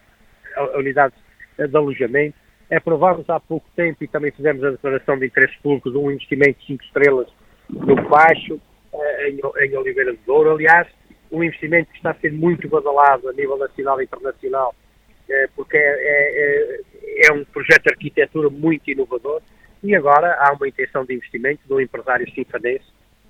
unidades 0.76 1.18
de 1.58 1.78
alojamento. 1.78 2.36
Aprovamos 2.70 3.30
há 3.30 3.40
pouco 3.40 3.66
tempo 3.76 4.04
e 4.04 4.08
também 4.08 4.32
fizemos 4.32 4.64
a 4.64 4.72
declaração 4.72 5.18
de 5.18 5.26
interesse 5.26 5.58
público 5.64 5.90
de 5.90 5.98
um 5.98 6.12
investimento 6.12 6.60
de 6.60 6.68
5 6.68 6.84
estrelas 6.84 7.28
no 7.70 7.96
Baixo, 8.10 8.60
eh, 8.94 9.30
em, 9.30 9.40
em 9.40 9.78
Oliveira 9.78 10.12
de 10.12 10.20
Douro. 10.26 10.52
Aliás, 10.52 10.88
um 11.32 11.42
investimento 11.44 11.90
que 11.92 11.98
está 11.98 12.12
a 12.12 12.16
ser 12.16 12.34
muito 12.34 12.68
badalado 12.68 13.30
a 13.30 13.34
nível 13.34 13.58
nacional 13.58 14.02
e 14.02 14.04
internacional, 14.04 14.76
eh, 15.30 15.50
porque 15.56 15.78
é, 15.78 15.82
é, 15.82 16.82
é 17.30 17.34
um 17.34 17.46
projeto 17.46 17.84
de 17.84 17.90
arquitetura 17.92 18.50
muito 18.50 18.92
inovador 18.92 19.42
e 19.84 19.96
agora 19.96 20.36
há 20.40 20.54
uma 20.54 20.68
intenção 20.68 21.04
de 21.04 21.14
investimento 21.14 21.62
de 21.66 21.74
um 21.74 21.80
empresário 21.80 22.30
sinfanense 22.34 22.86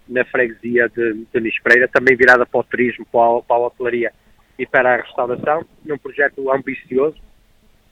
na 0.07 0.25
freguesia 0.25 0.89
de, 0.89 1.25
de 1.33 1.39
Nispreira, 1.39 1.87
também 1.87 2.15
virada 2.15 2.45
para 2.45 2.59
o 2.59 2.63
turismo, 2.63 3.05
para 3.05 3.37
a, 3.37 3.41
para 3.41 3.55
a 3.55 3.67
hotelaria 3.67 4.11
e 4.59 4.65
para 4.65 4.93
a 4.93 4.97
restauração, 4.97 5.65
num 5.85 5.97
projeto 5.97 6.51
ambicioso, 6.51 7.17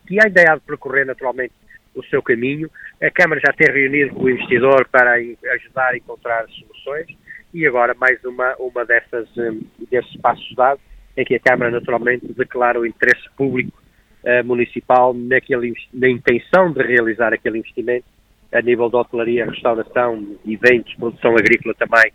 que 0.05 0.19
há 0.21 0.27
ideia 0.27 0.55
de 0.55 0.61
percorrer 0.61 1.05
naturalmente 1.05 1.53
o 1.95 2.03
seu 2.05 2.21
caminho. 2.21 2.69
A 3.01 3.09
Câmara 3.09 3.41
já 3.45 3.53
tem 3.53 3.73
reunido 3.73 4.13
com 4.13 4.23
o 4.23 4.29
investidor 4.29 4.87
para 4.91 5.13
ajudar 5.13 5.93
a 5.93 5.97
encontrar 5.97 6.45
soluções 6.49 7.07
e 7.53 7.65
agora 7.65 7.93
mais 7.93 8.23
uma, 8.25 8.55
uma 8.57 8.85
dessas, 8.85 9.27
um, 9.37 9.61
desses 9.89 10.15
passos 10.17 10.53
dados 10.55 10.83
em 11.15 11.23
que 11.23 11.35
a 11.35 11.39
Câmara 11.39 11.71
naturalmente 11.71 12.31
declara 12.33 12.79
o 12.79 12.85
interesse 12.85 13.27
público 13.35 13.81
uh, 14.23 14.45
municipal 14.45 15.13
naquele, 15.13 15.73
na 15.93 16.09
intenção 16.09 16.71
de 16.71 16.83
realizar 16.83 17.33
aquele 17.33 17.59
investimento 17.59 18.05
a 18.53 18.61
nível 18.61 18.89
de 18.89 18.95
hotelaria, 18.95 19.45
restauração, 19.45 20.37
eventos, 20.47 20.93
produção 20.95 21.31
agrícola 21.31 21.75
também 21.75 22.11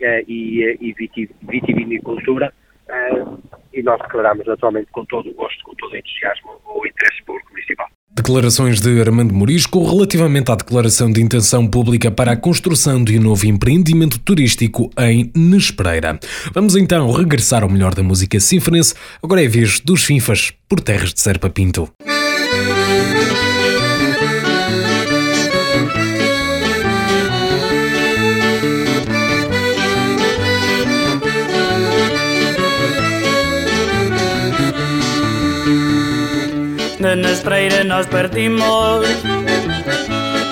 uh, 0.00 0.24
e, 0.28 0.78
e 0.80 0.94
vitivinicultura. 1.42 2.52
Uh, 2.88 3.38
e 3.72 3.82
nós 3.82 4.00
declaramos 4.00 4.46
naturalmente 4.46 4.88
com 4.92 5.04
todo 5.06 5.30
o 5.30 5.34
gosto, 5.34 5.64
com 5.64 5.74
todo 5.74 5.92
o 5.92 5.96
entusiasmo, 5.96 6.50
o 6.64 6.86
interesse 6.86 7.22
público 7.24 7.50
municipal. 7.50 7.86
Declarações 8.16 8.80
de 8.80 9.00
Armando 9.00 9.34
Morisco 9.34 9.82
relativamente 9.84 10.52
à 10.52 10.54
declaração 10.54 11.10
de 11.10 11.20
intenção 11.20 11.66
pública 11.66 12.12
para 12.12 12.32
a 12.32 12.36
construção 12.36 13.02
de 13.02 13.18
um 13.18 13.22
novo 13.22 13.44
empreendimento 13.46 14.20
turístico 14.20 14.88
em 14.96 15.32
Nespreira. 15.34 16.20
Vamos 16.52 16.76
então 16.76 17.10
regressar 17.10 17.64
ao 17.64 17.68
melhor 17.68 17.92
da 17.92 18.04
música 18.04 18.38
sinfonense. 18.38 18.94
Agora 19.20 19.42
é 19.42 19.46
a 19.46 19.50
vez 19.50 19.80
dos 19.80 20.04
Finfas 20.04 20.52
por 20.68 20.80
terras 20.80 21.12
de 21.12 21.20
Serpa 21.20 21.50
Pinto. 21.50 21.90
De 37.04 37.16
Nespreira 37.16 37.84
nós 37.84 38.06
partimos. 38.06 39.06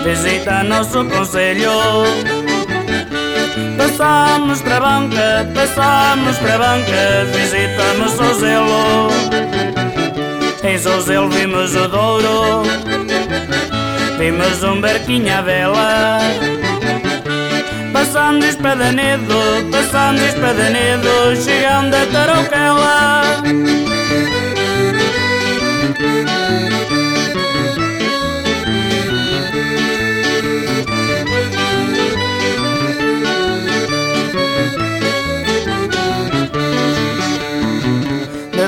Visita 0.04 0.62
nosso 0.62 1.02
conselho. 1.06 1.70
Passamos 3.78 4.60
para 4.60 4.76
a 4.76 4.80
banca, 4.80 5.48
passamos 5.54 6.38
para 6.38 6.54
a 6.54 6.58
banca 6.58 7.26
Visitamos 7.34 8.20
o 8.20 8.34
Zelo. 8.34 9.08
Em 10.62 10.78
Zelo 10.78 11.28
vimos 11.30 11.74
o 11.74 11.88
Douro 11.88 12.62
Vimos 14.18 14.62
um 14.62 14.80
barquinho 14.80 15.34
à 15.34 15.40
vela. 15.40 16.18
Passando 17.92 18.44
Espadanedo, 18.44 19.68
passando 19.70 20.20
Espadanedo 20.22 21.36
Chegando 21.36 21.94
a 21.94 22.06
Tarouquela 22.06 23.42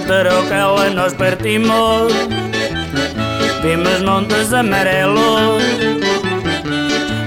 Tarouquela 0.06 0.90
nós 0.90 1.14
partimos 1.14 2.12
Vimos 3.62 4.02
montes 4.02 4.52
amarelos. 4.52 5.62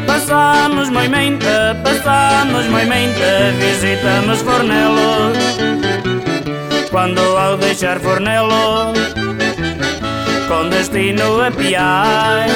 Passamos 0.06 0.90
Moimenta, 0.90 1.76
passamos 1.84 2.68
Moimenta 2.68 3.52
Visitamos 3.60 4.42
Fornelos. 4.44 5.38
Quando 6.92 7.20
ao 7.20 7.58
deixar 7.58 8.00
Fornelo 8.00 8.94
Com 10.48 10.70
destino 10.70 11.42
a 11.42 11.50
Piai. 11.50 12.50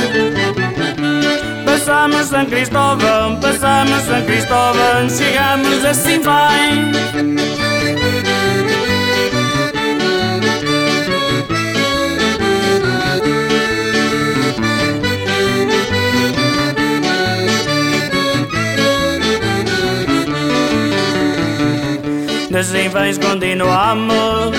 Passamos 1.65 2.27
São 2.27 2.45
Cristóvão, 2.45 3.39
passamos 3.41 4.03
São 4.03 4.21
Cristóvão 4.21 5.09
Chegamos 5.09 5.83
a 5.83 5.93
Sinfães 5.95 6.91
Assim 22.53 22.89
vens 22.89 23.17
continuamos 23.17 24.51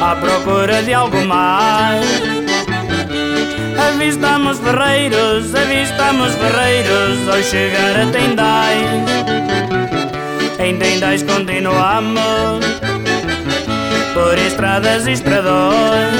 À 0.00 0.14
procura 0.14 0.80
de 0.82 0.94
algo 0.94 1.20
mais. 1.26 2.06
Avistamos 3.88 4.58
ferreiros, 4.60 5.54
avistamos 5.54 6.32
ferreiros. 6.34 7.28
Ao 7.28 7.42
chegar 7.42 8.00
a 8.00 8.06
Tendais 8.12 8.80
Em 10.60 10.78
Tendais 10.78 11.24
continuamos 11.24 12.64
Por 14.14 14.38
estradas 14.38 15.06
e 15.08 15.12
estradões. 15.12 16.14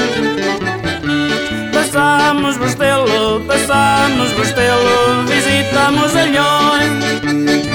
Passamos 1.73 2.57
Bostelo, 2.57 3.41
passamos 3.47 4.31
Bostelo. 4.33 5.23
Visitamos 5.25 6.15
Alhões 6.15 7.66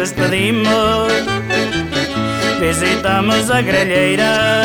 despedimos 0.00 1.12
Visitamos 2.58 3.50
a 3.50 3.60
grelheira 3.60 4.62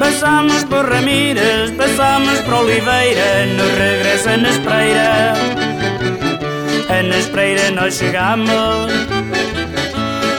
Passamos 0.00 0.64
por 0.64 0.90
Ramírez, 0.90 1.70
passamos 1.70 2.40
por 2.40 2.54
Oliveira 2.54 3.46
No 3.56 3.64
regresso 3.78 4.30
a 4.30 4.36
Nespreira 4.36 5.32
A 6.88 7.02
Nespreira 7.04 7.70
nós 7.70 7.94
chegamos 7.94 8.90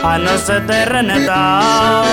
À 0.03 0.17
nossa 0.17 0.59
terra 0.59 1.01
natal. 1.01 2.03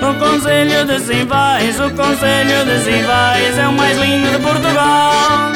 O 0.00 0.14
Conselho 0.14 0.86
de 0.86 0.98
Simvais, 0.98 1.78
o 1.78 1.90
Conselho 1.90 2.64
de 2.64 2.78
Simvais 2.84 3.58
é 3.58 3.68
o 3.68 3.72
mais 3.72 3.98
lindo 3.98 4.30
de 4.30 4.38
Portugal. 4.38 5.52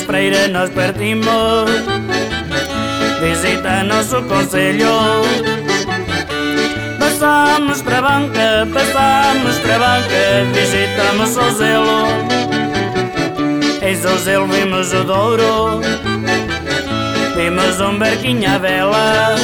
De 0.00 0.06
Espreira 0.06 0.48
nós 0.48 0.70
partimos 0.70 1.70
Visita 3.20 3.82
nosso 3.84 4.22
conselho 4.22 4.88
Passamos 6.98 7.82
para 7.82 7.98
a 7.98 8.02
banca, 8.02 8.68
passamos 8.72 9.58
para 9.58 9.76
a 9.76 9.78
banca 9.78 10.44
Visitamos 10.54 11.36
o 11.36 11.50
Zelo 11.50 12.06
Em 13.82 13.94
Zelo 13.94 14.46
vimos 14.46 14.92
o 14.92 15.04
Douro 15.04 15.80
Vimos 17.36 17.80
um 17.80 17.98
barquinho 17.98 18.54
à 18.54 18.58
vela. 18.58 19.34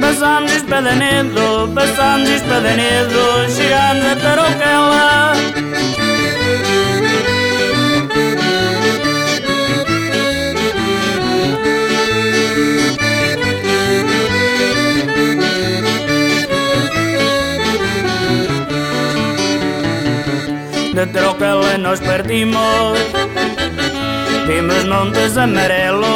Passamos 0.00 0.52
Espadanedo, 0.52 1.68
passamos 1.74 2.28
Espadanedo 2.28 3.48
Chegamos 3.48 4.12
a 4.12 4.16
Tarouquela 4.16 5.99
de 21.06 21.12
Troquela 21.12 21.78
nós 21.78 21.98
partimos 22.00 22.98
Vimos 24.46 24.84
montes 24.84 25.36
amarelos 25.36 26.06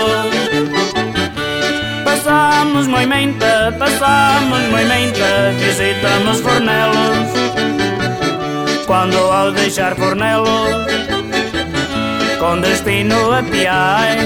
Passamos 2.05 2.87
Moimenta, 2.87 3.75
passamos 3.79 4.61
Moimenta 4.71 5.53
Visitamos 5.59 6.41
Fornelos 6.41 7.45
quando 8.87 9.17
ao 9.17 9.51
deixar 9.51 9.95
Cornelo, 9.95 10.45
com 12.39 12.61
destino 12.61 13.33
a 13.33 13.43
Piai. 13.43 14.19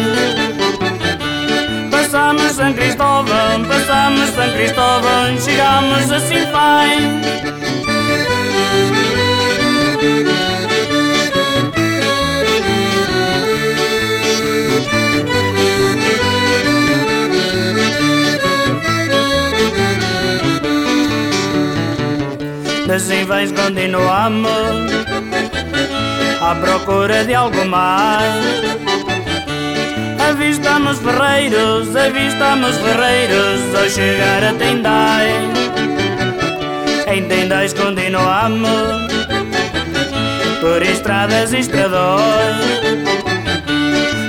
Passamos 1.89 2.51
São 2.57 2.73
Cristóvão, 2.73 3.65
passamos 3.69 4.31
São 4.31 4.51
Cristóvão, 4.51 5.39
chegamos 5.41 6.11
a 6.11 6.19
Sinfãs. 6.19 7.68
Assim 22.99 23.25
vens 23.27 23.53
continuamos 23.53 24.51
à 26.41 26.53
procura 26.57 27.25
de 27.25 27.33
algo 27.33 27.65
mais. 27.65 28.45
Avistamos 30.29 30.99
ferreiros, 30.99 31.95
avistamos 31.95 32.77
ferreiros 32.79 33.73
ao 33.77 33.89
chegar 33.89 34.43
a 34.43 34.53
Tendai. 34.55 35.29
Em 37.07 37.23
Tendais 37.29 37.73
continuamos 37.73 38.69
por 40.61 40.83
estradas 40.83 41.53
e 41.53 41.61
estradões. 41.61 42.57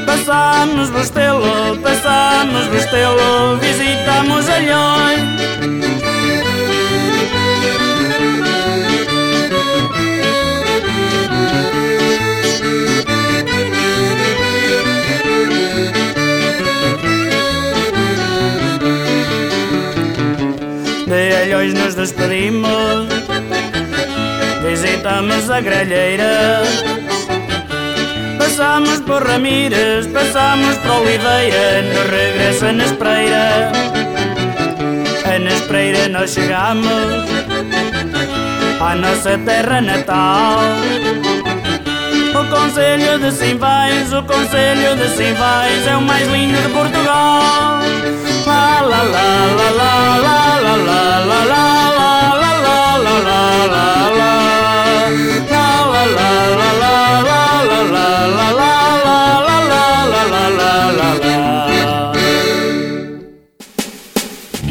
Passamos 0.06 0.92
Bostelo, 0.92 1.76
passamos 1.82 2.68
Bostelo, 2.68 3.58
visitamos 3.60 4.48
Alhões. 4.48 5.99
de 21.10 21.36
Allois 21.36 21.74
nos 21.74 21.96
despedimos. 21.96 23.08
Visitamos 24.64 25.50
a 25.50 25.62
Gralleira 25.62 26.62
Pasamos 28.38 29.02
por 29.02 29.26
Ramírez, 29.26 30.08
pasamos 30.08 30.76
por 30.78 30.92
Oliveira 30.92 31.82
No 31.94 32.04
regresa 32.04 32.72
na 32.74 32.86
Espreira. 32.86 33.72
A 35.26 35.40
na 35.40 36.10
nós 36.10 36.32
chegamos 36.32 37.26
À 38.80 38.96
nossa 38.96 39.38
terra 39.40 39.82
natal. 39.82 40.60
O 42.40 42.46
Conselho 42.46 43.20
de 43.20 43.32
Simvais, 43.32 44.14
o 44.14 44.24
Conselho 44.24 44.96
de 44.96 45.10
Simvais 45.10 45.86
é 45.88 45.96
o 45.96 46.02
mais 46.02 46.28
lindo 46.30 46.62
de 46.62 46.70
Portugal. 46.70 47.82
La 48.46 48.82
la 48.82 49.04
la 49.04 49.28
la 49.50 49.70
la 49.80 49.92
la 50.24 50.38
la 50.56 50.76
la 50.76 50.86
la 50.86 51.36
la 51.40 51.48
la 51.48 52.30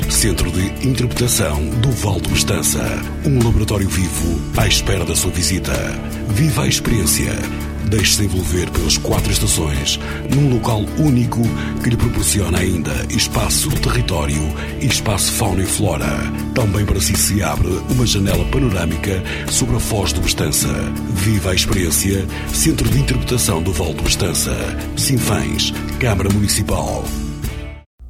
Centro 0.08 0.50
de 0.50 0.57
Interpretação 0.82 1.68
do 1.80 1.90
Val 1.90 2.20
do 2.20 2.32
Estança. 2.32 2.82
Um 3.24 3.42
laboratório 3.42 3.88
vivo 3.88 4.40
à 4.56 4.66
espera 4.66 5.04
da 5.04 5.14
sua 5.14 5.30
visita. 5.30 5.72
Viva 6.28 6.62
a 6.62 6.68
experiência 6.68 7.32
Deixe-se 7.88 8.24
envolver 8.24 8.70
pelas 8.70 8.98
quatro 8.98 9.32
estações, 9.32 9.98
num 10.34 10.52
local 10.52 10.84
único 10.98 11.40
que 11.82 11.88
lhe 11.88 11.96
proporciona 11.96 12.58
ainda 12.58 12.92
espaço, 13.08 13.70
território 13.80 14.42
e 14.80 14.86
espaço 14.86 15.32
fauna 15.32 15.62
e 15.62 15.66
flora. 15.66 16.06
Também 16.54 16.84
para 16.84 17.00
si 17.00 17.16
se 17.16 17.42
abre 17.42 17.68
uma 17.88 18.06
janela 18.06 18.44
panorâmica 18.46 19.22
sobre 19.50 19.76
a 19.76 19.80
Foz 19.80 20.12
do 20.12 20.20
Estança. 20.26 20.68
Viva 21.14 21.52
a 21.52 21.54
experiência, 21.54 22.26
Centro 22.52 22.88
de 22.90 23.00
Interpretação 23.00 23.62
do 23.62 23.72
Val 23.72 23.94
do 23.94 24.06
Estança. 24.06 24.54
Sinfãs, 24.94 25.72
Câmara 25.98 26.28
Municipal. 26.28 27.04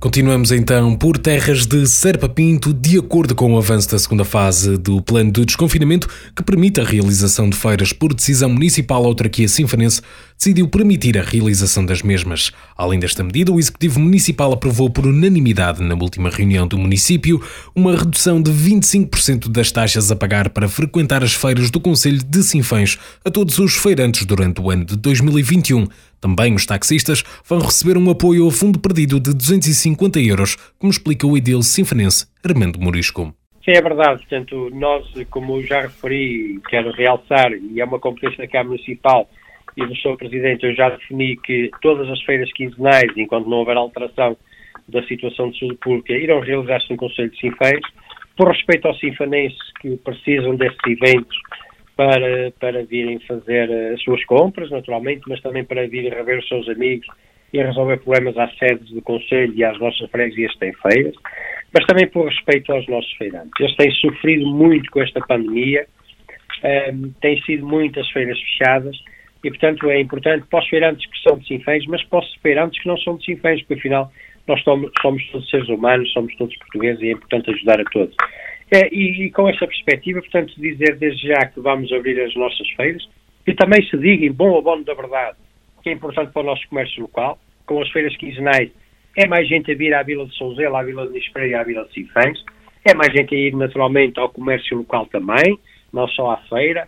Continuamos 0.01 0.53
então 0.53 0.95
por 0.95 1.19
terras 1.19 1.67
de 1.67 1.85
Serpa 1.89 2.29
Pinto, 2.29 2.73
de 2.73 2.97
acordo 2.97 3.35
com 3.35 3.53
o 3.53 3.59
avanço 3.59 3.91
da 3.91 3.99
segunda 3.99 4.25
fase 4.25 4.77
do 4.77 5.03
plano 5.03 5.33
de 5.33 5.45
desconfinamento, 5.45 6.09
que 6.37 6.43
permite 6.45 6.81
a 6.81 6.85
realização 6.85 7.51
de 7.51 7.57
feiras 7.57 7.93
por 7.93 8.15
decisão 8.15 8.49
municipal, 8.49 9.03
a 9.03 9.09
autarquia 9.09 9.49
sinfanense 9.49 10.01
decidiu 10.39 10.69
permitir 10.69 11.19
a 11.19 11.23
realização 11.23 11.85
das 11.85 12.01
mesmas. 12.01 12.53
Além 12.77 13.01
desta 13.01 13.25
medida, 13.25 13.51
o 13.51 13.59
Executivo 13.59 13.99
Municipal 13.99 14.53
aprovou 14.53 14.89
por 14.89 15.05
unanimidade 15.05 15.83
na 15.83 15.97
última 15.97 16.31
reunião 16.31 16.69
do 16.69 16.79
município 16.79 17.43
uma 17.75 17.97
redução 17.97 18.41
de 18.41 18.53
25% 18.53 19.49
das 19.49 19.73
taxas 19.73 20.13
a 20.13 20.17
pagar 20.17 20.51
para 20.51 20.69
frequentar 20.69 21.25
as 21.25 21.33
feiras 21.33 21.73
do 21.73 21.81
Conselho 21.81 22.23
de 22.23 22.43
Sinfãs 22.45 22.97
a 23.25 23.31
todos 23.33 23.59
os 23.59 23.75
feirantes 23.75 24.25
durante 24.25 24.61
o 24.61 24.71
ano 24.71 24.85
de 24.85 24.95
2021. 24.95 25.89
Também 26.21 26.55
os 26.55 26.67
taxistas 26.67 27.23
vão 27.49 27.61
receber 27.61 27.97
um 27.97 28.11
apoio 28.11 28.45
ao 28.45 28.51
fundo 28.51 28.79
perdido 28.79 29.21
de 29.21 29.35
250 29.35 30.21
euros, 30.21 30.57
como 30.79 30.91
explica 30.91 31.27
o 31.27 31.37
edil 31.37 31.63
sinfanense 31.63 32.27
Armando 32.45 32.81
Morisco. 32.81 33.35
Sim, 33.65 33.73
é 33.73 33.83
verdade. 33.83 34.21
Portanto, 34.21 34.71
nós, 34.73 35.07
como 35.31 35.63
já 35.63 35.83
referi, 35.83 36.59
quero 36.71 36.91
realçar, 36.91 37.53
e 37.53 37.81
é 37.81 37.85
uma 37.85 37.99
competência 37.99 38.39
da 38.39 38.49
Câmara 38.49 38.71
Municipal 38.71 39.29
e 39.77 39.87
do 39.87 39.95
Sr. 39.95 40.17
Presidente, 40.17 40.65
eu 40.65 40.75
já 40.75 40.89
defini 40.89 41.37
que 41.37 41.71
todas 41.83 42.09
as 42.09 42.21
feiras 42.23 42.51
quinzenais, 42.53 43.13
enquanto 43.17 43.49
não 43.49 43.59
houver 43.59 43.77
alteração 43.77 44.37
da 44.89 45.03
situação 45.05 45.51
de 45.51 45.59
saúde 45.59 45.77
pública, 45.77 46.15
irão 46.15 46.41
realizar-se 46.41 46.91
no 46.91 46.97
Conselho 46.97 47.31
de 47.31 47.39
Sinfãs. 47.39 47.81
Por 48.37 48.49
respeito 48.49 48.89
aos 48.89 48.99
sinfanenses 48.99 49.59
que 49.81 49.97
precisam 49.99 50.57
desses 50.57 50.79
eventos, 50.87 51.37
para, 51.99 52.53
para 52.61 52.85
virem 52.85 53.19
fazer 53.27 53.69
eh, 53.69 53.95
as 53.95 54.01
suas 54.03 54.25
compras, 54.27 54.71
naturalmente, 54.71 55.23
mas 55.27 55.41
também 55.41 55.65
para 55.65 55.89
virem 55.89 56.11
rever 56.11 56.39
os 56.39 56.47
seus 56.47 56.69
amigos 56.69 57.05
e 57.53 57.61
resolver 57.61 57.97
problemas 57.97 58.39
às 58.39 58.57
sedes 58.57 58.89
do 58.93 59.03
Conselho 59.03 59.53
e 59.57 59.65
às 59.65 59.77
nossas 59.81 60.09
freguesias 60.09 60.53
que 60.53 60.61
têm 60.61 60.73
feiras, 60.75 61.17
mas 61.75 61.85
também 61.87 62.07
por 62.07 62.29
respeito 62.29 62.73
aos 62.73 62.87
nossos 62.87 63.11
feirantes. 63.15 63.51
Eles 63.59 63.75
têm 63.75 63.91
sofrido 63.91 64.47
muito 64.47 64.89
com 64.93 65.03
esta 65.03 65.19
pandemia, 65.27 65.89
um, 66.63 66.69
ehm, 66.69 67.11
têm 67.21 67.43
sido 67.43 67.67
muitas 67.67 68.09
feiras 68.13 68.39
fechadas 68.43 68.97
e, 69.43 69.51
portanto, 69.51 69.91
é 69.91 70.01
importante 70.01 70.47
para 70.49 70.61
os 70.61 70.69
feirantes 70.69 71.05
que 71.05 71.19
são 71.29 71.37
de 71.37 71.49
Sinfãs, 71.49 71.85
mas 71.89 72.05
para 72.05 72.21
os 72.21 72.33
feirantes 72.37 72.81
que 72.81 72.87
não 72.87 72.99
são 72.99 73.17
de 73.17 73.25
Sinfãs, 73.25 73.61
porque 73.63 73.75
afinal 73.75 74.13
nós 74.47 74.63
somos, 74.63 74.93
somos 75.03 75.29
todos 75.33 75.51
seres 75.51 75.69
humanos, 75.69 76.13
somos 76.13 76.33
todos 76.37 76.57
portugueses 76.59 77.03
e 77.03 77.09
é 77.09 77.13
importante 77.13 77.51
ajudar 77.51 77.81
a 77.81 77.85
todos. 77.87 78.15
É, 78.71 78.95
e, 78.95 79.27
e, 79.27 79.31
com 79.31 79.49
essa 79.49 79.67
perspectiva, 79.67 80.21
portanto, 80.21 80.53
dizer 80.59 80.97
desde 80.97 81.29
já 81.29 81.47
que 81.47 81.59
vamos 81.61 81.91
abrir 81.93 82.21
as 82.21 82.35
nossas 82.35 82.69
feiras 82.71 83.03
e 83.47 83.55
também 83.55 83.83
se 83.89 83.97
diga, 83.97 84.31
bom 84.33 84.59
abono 84.59 84.85
da 84.85 84.93
verdade, 84.93 85.39
que 85.83 85.89
é 85.89 85.93
importante 85.93 86.33
para 86.33 86.43
o 86.43 86.45
nosso 86.45 86.69
comércio 86.69 87.01
local, 87.03 87.39
com 87.65 87.81
as 87.81 87.89
feiras 87.91 88.15
quinzenais, 88.17 88.71
é 89.17 89.27
mais 89.27 89.49
gente 89.49 89.73
a 89.73 89.75
vir 89.75 89.95
à 89.95 90.03
Vila 90.03 90.27
de 90.27 90.35
Souzela, 90.35 90.81
à 90.81 90.83
Vila 90.83 91.07
de 91.07 91.15
Nispreia 91.15 91.53
e 91.53 91.55
à 91.55 91.63
Vila 91.63 91.85
de 91.87 91.95
Sinfãs, 91.95 92.45
é 92.85 92.95
mais 92.95 93.13
gente 93.13 93.35
a 93.35 93.39
ir 93.39 93.57
naturalmente 93.57 94.21
ao 94.21 94.29
comércio 94.29 94.77
local 94.77 95.07
também, 95.07 95.59
não 95.91 96.07
só 96.09 96.33
à 96.33 96.37
feira, 96.49 96.87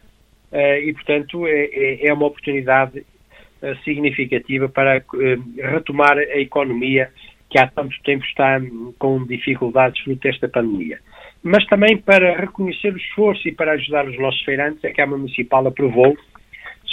uh, 0.53 0.85
e 0.85 0.93
portanto 0.93 1.47
é, 1.47 1.65
é, 1.65 2.09
é 2.09 2.13
uma 2.13 2.27
oportunidade 2.27 3.01
uh, 3.01 3.77
significativa 3.85 4.69
para 4.69 4.99
uh, 4.99 5.73
retomar 5.73 6.19
a 6.19 6.39
economia 6.39 7.11
que 7.49 7.59
há 7.59 7.67
tanto 7.67 7.97
tempo 8.05 8.25
está 8.25 8.61
com 8.99 9.25
dificuldades 9.25 10.01
fruto 10.03 10.21
desta 10.21 10.49
pandemia 10.49 11.01
mas 11.43 11.65
também 11.67 11.97
para 11.97 12.37
reconhecer 12.37 12.93
o 12.93 12.97
esforço 12.97 13.49
e 13.49 13.53
para 13.53 13.73
ajudar 13.73 14.07
os 14.07 14.19
nossos 14.19 14.41
feirantes, 14.43 14.85
a 14.85 14.93
Câmara 14.93 15.19
Municipal 15.19 15.67
aprovou, 15.67 16.17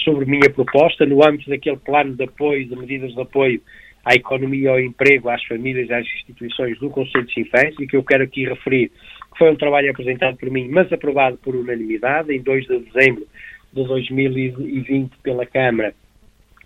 sobre 0.03 0.25
minha 0.25 0.49
proposta, 0.49 1.05
no 1.05 1.25
âmbito 1.25 1.49
daquele 1.49 1.77
plano 1.77 2.15
de 2.15 2.23
apoio, 2.23 2.65
de 2.65 2.75
medidas 2.75 3.13
de 3.13 3.21
apoio 3.21 3.61
à 4.05 4.15
economia 4.15 4.71
ao 4.71 4.79
emprego, 4.79 5.29
às 5.29 5.43
famílias 5.43 5.91
às 5.91 6.05
instituições 6.05 6.79
do 6.79 6.89
Conselho 6.89 7.25
de 7.25 7.33
Sinfãs, 7.33 7.75
e 7.79 7.85
que 7.85 7.97
eu 7.97 8.03
quero 8.03 8.23
aqui 8.23 8.47
referir 8.47 8.89
que 8.89 9.37
foi 9.37 9.51
um 9.51 9.55
trabalho 9.55 9.91
apresentado 9.91 10.37
por 10.37 10.49
mim, 10.49 10.69
mas 10.69 10.91
aprovado 10.93 11.37
por 11.37 11.55
unanimidade, 11.55 12.33
em 12.33 12.41
2 12.41 12.67
de 12.67 12.79
dezembro 12.79 13.27
de 13.73 13.83
2020 13.83 15.11
pela 15.21 15.45
Câmara 15.45 15.93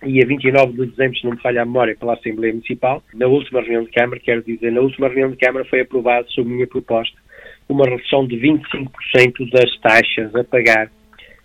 e 0.06 0.22
a 0.22 0.26
29 0.26 0.74
de 0.74 0.86
dezembro, 0.88 1.18
se 1.18 1.24
não 1.26 1.32
me 1.32 1.42
falha 1.42 1.62
a 1.62 1.66
memória, 1.66 1.96
pela 1.96 2.14
Assembleia 2.14 2.54
Municipal. 2.54 3.04
Na 3.14 3.28
última 3.28 3.62
reunião 3.62 3.84
de 3.84 3.92
Câmara, 3.92 4.20
quero 4.20 4.44
dizer, 4.44 4.72
na 4.72 4.82
última 4.82 5.08
reunião 5.08 5.32
de 5.32 5.38
Câmara 5.38 5.66
foi 5.66 5.82
aprovado, 5.82 6.32
sob 6.32 6.50
minha 6.50 6.68
proposta, 6.68 7.16
uma 7.72 7.86
redução 7.86 8.26
de 8.26 8.36
25% 8.38 9.50
das 9.52 9.78
taxas 9.80 10.36
a 10.36 10.44
pagar 10.44 10.92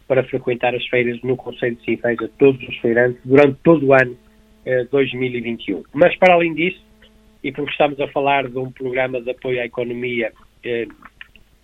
para 0.09 0.23
frequentar 0.25 0.75
as 0.75 0.87
feiras 0.87 1.21
no 1.23 1.37
Conselho 1.37 1.77
de 1.77 1.85
Sinfãs 1.85 2.17
a 2.21 2.29
todos 2.39 2.63
os 2.69 2.77
feirantes 2.79 3.21
durante 3.25 3.59
todo 3.63 3.87
o 3.87 3.93
ano 3.93 4.17
eh, 4.65 4.85
2021. 4.91 5.83
Mas, 5.93 6.17
para 6.17 6.35
além 6.35 6.55
disso, 6.55 6.81
e 7.43 7.53
porque 7.53 7.73
estamos 7.73 8.01
a 8.01 8.09
falar 8.09 8.49
de 8.49 8.59
um 8.59 8.71
programa 8.71 9.21
de 9.21 9.31
apoio 9.31 9.61
à 9.61 9.65
economia, 9.65 10.33
eh, 10.65 10.87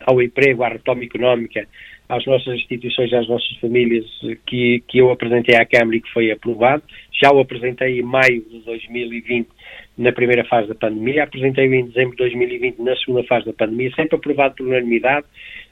ao 0.01 0.21
emprego, 0.21 0.65
à 0.65 0.69
retoma 0.69 1.05
económica, 1.05 1.67
às 2.13 2.27
nossas 2.27 2.55
instituições, 2.55 3.11
às 3.15 3.27
nossas 3.27 3.57
famílias, 3.57 4.05
que, 4.47 4.85
que 4.87 4.99
eu 4.99 5.11
apresentei 5.11 5.57
à 5.57 5.65
Câmara 5.65 5.97
e 5.97 6.01
que 6.03 6.13
foi 6.13 6.31
aprovado. 6.31 6.83
Já 7.23 7.33
o 7.33 7.41
apresentei 7.41 8.01
em 8.01 8.03
maio 8.03 8.45
de 8.51 8.59
2020, 8.67 9.49
na 9.97 10.13
primeira 10.13 10.45
fase 10.45 10.69
da 10.69 10.75
pandemia, 10.75 11.25
apresentei-o 11.25 11.73
em 11.73 11.87
dezembro 11.87 12.11
de 12.11 12.19
2020, 12.19 12.81
na 12.81 12.95
segunda 12.97 13.25
fase 13.25 13.47
da 13.47 13.55
pandemia, 13.55 13.91
sempre 13.97 14.17
aprovado 14.17 14.57
por 14.57 14.67
unanimidade, 14.67 15.25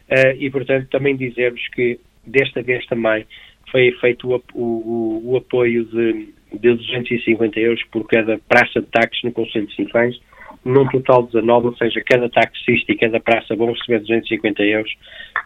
uh, 0.09 0.37
e, 0.39 0.49
portanto, 0.51 0.89
também 0.89 1.15
dizer-vos 1.15 1.61
que 1.75 2.01
desta 2.27 2.63
vez 2.63 2.87
também 2.87 3.27
foi 3.71 3.93
feito 4.01 4.33
o, 4.33 4.43
o, 4.55 5.33
o 5.33 5.37
apoio 5.37 5.85
de, 5.85 6.29
de 6.59 6.75
250 6.75 7.61
euros 7.61 7.83
por 7.93 8.07
cada 8.07 8.39
praça 8.49 8.81
de 8.81 8.87
táxi 8.87 9.25
no 9.25 9.33
Conselho 9.33 9.67
de 9.67 9.77
Sinfãs, 9.77 10.19
num 10.65 10.87
total 10.89 11.23
de 11.23 11.33
19, 11.33 11.69
ou 11.69 11.77
seja, 11.77 12.03
cada 12.05 12.29
taxista 12.29 12.93
e 12.93 12.97
cada 12.97 13.19
praça 13.19 13.57
vão 13.57 13.73
receber 13.73 14.01
250 14.01 14.63
euros 14.63 14.93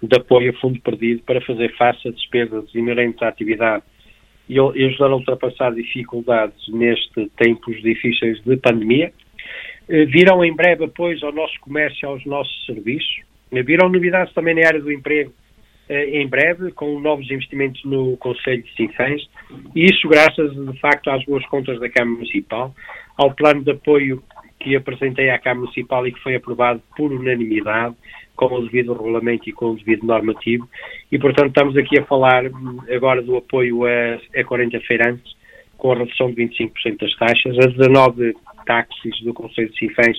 de 0.02 0.16
apoio 0.16 0.50
a 0.50 0.60
fundo 0.60 0.80
perdido 0.80 1.22
para 1.22 1.40
fazer 1.40 1.74
face 1.76 2.08
a 2.08 2.10
despesas 2.10 2.74
inerentes 2.74 3.22
à 3.22 3.28
atividade 3.28 3.84
e, 4.48 4.58
ajudar 4.58 5.06
a 5.06 5.16
ultrapassar 5.16 5.72
dificuldades 5.72 6.68
neste 6.68 7.30
tempos 7.36 7.80
difíceis 7.82 8.42
de 8.42 8.56
pandemia. 8.56 9.12
Eh, 9.88 10.04
virão 10.06 10.44
em 10.44 10.54
breve 10.54 10.84
apoios 10.84 11.22
ao 11.22 11.32
nosso 11.32 11.58
comércio 11.60 11.98
e 12.04 12.06
aos 12.06 12.24
nossos 12.26 12.66
serviços. 12.66 13.20
Eh, 13.52 13.62
virão 13.62 13.88
novidades 13.88 14.32
também 14.34 14.54
na 14.54 14.66
área 14.66 14.80
do 14.80 14.92
emprego 14.92 15.32
eh, 15.88 16.20
em 16.20 16.26
breve, 16.26 16.72
com 16.72 16.98
novos 16.98 17.30
investimentos 17.30 17.82
no 17.84 18.16
Conselho 18.16 18.62
de 18.62 18.74
Sinfãs, 18.74 19.22
e 19.74 19.84
isso 19.84 20.08
graças, 20.08 20.52
de 20.54 20.80
facto, 20.80 21.10
às 21.10 21.24
boas 21.24 21.44
contas 21.46 21.78
da 21.78 21.90
Câmara 21.90 22.16
Municipal, 22.16 22.74
ao 23.16 23.32
plano 23.34 23.62
de 23.62 23.72
apoio 23.72 24.22
que 24.64 24.74
apresentei 24.74 25.28
à 25.28 25.38
Câmara 25.38 25.60
Municipal 25.60 26.06
e 26.06 26.12
que 26.12 26.20
foi 26.20 26.34
aprovado 26.34 26.82
por 26.96 27.12
unanimidade, 27.12 27.94
com 28.34 28.46
o 28.46 28.62
devido 28.62 28.94
regulamento 28.94 29.48
e 29.48 29.52
com 29.52 29.66
o 29.66 29.76
devido 29.76 30.06
normativo, 30.06 30.68
e 31.12 31.18
portanto 31.18 31.48
estamos 31.48 31.76
aqui 31.76 32.00
a 32.00 32.04
falar 32.04 32.46
hum, 32.46 32.80
agora 32.90 33.22
do 33.22 33.36
apoio 33.36 33.84
a, 33.84 34.18
a 34.34 34.42
40 34.42 34.80
feirantes, 34.80 35.36
com 35.76 35.92
a 35.92 35.96
redução 35.96 36.32
de 36.32 36.42
25% 36.42 36.98
das 36.98 37.14
taxas, 37.16 37.58
a 37.58 37.66
19 37.68 38.34
táxis 38.64 39.20
do 39.22 39.34
Conselho 39.34 39.70
de 39.70 39.78
Sinfãs, 39.78 40.16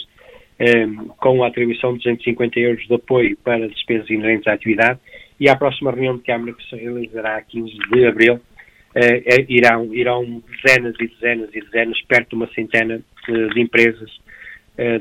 um, 0.60 1.08
com 1.18 1.44
a 1.44 1.48
atribuição 1.48 1.94
de 1.94 2.04
250 2.04 2.60
euros 2.60 2.88
de 2.88 2.94
apoio 2.94 3.36
para 3.44 3.68
despesas 3.68 4.10
inerentes 4.10 4.48
à 4.48 4.54
atividade, 4.54 5.00
e 5.40 5.50
à 5.50 5.56
próxima 5.56 5.92
reunião 5.92 6.16
de 6.16 6.24
Câmara 6.24 6.54
que 6.54 6.64
se 6.70 6.76
realizará 6.76 7.38
a 7.38 7.42
15 7.42 7.74
de 7.92 8.06
abril, 8.06 8.36
uh, 8.36 9.46
irão, 9.50 9.94
irão 9.94 10.44
dezenas 10.64 10.96
e 11.00 11.08
dezenas 11.08 11.50
e 11.54 11.60
dezenas, 11.60 12.00
perto 12.04 12.30
de 12.30 12.36
uma 12.36 12.48
centena 12.54 13.02
uh, 13.28 13.54
de 13.54 13.60
empresas 13.60 14.25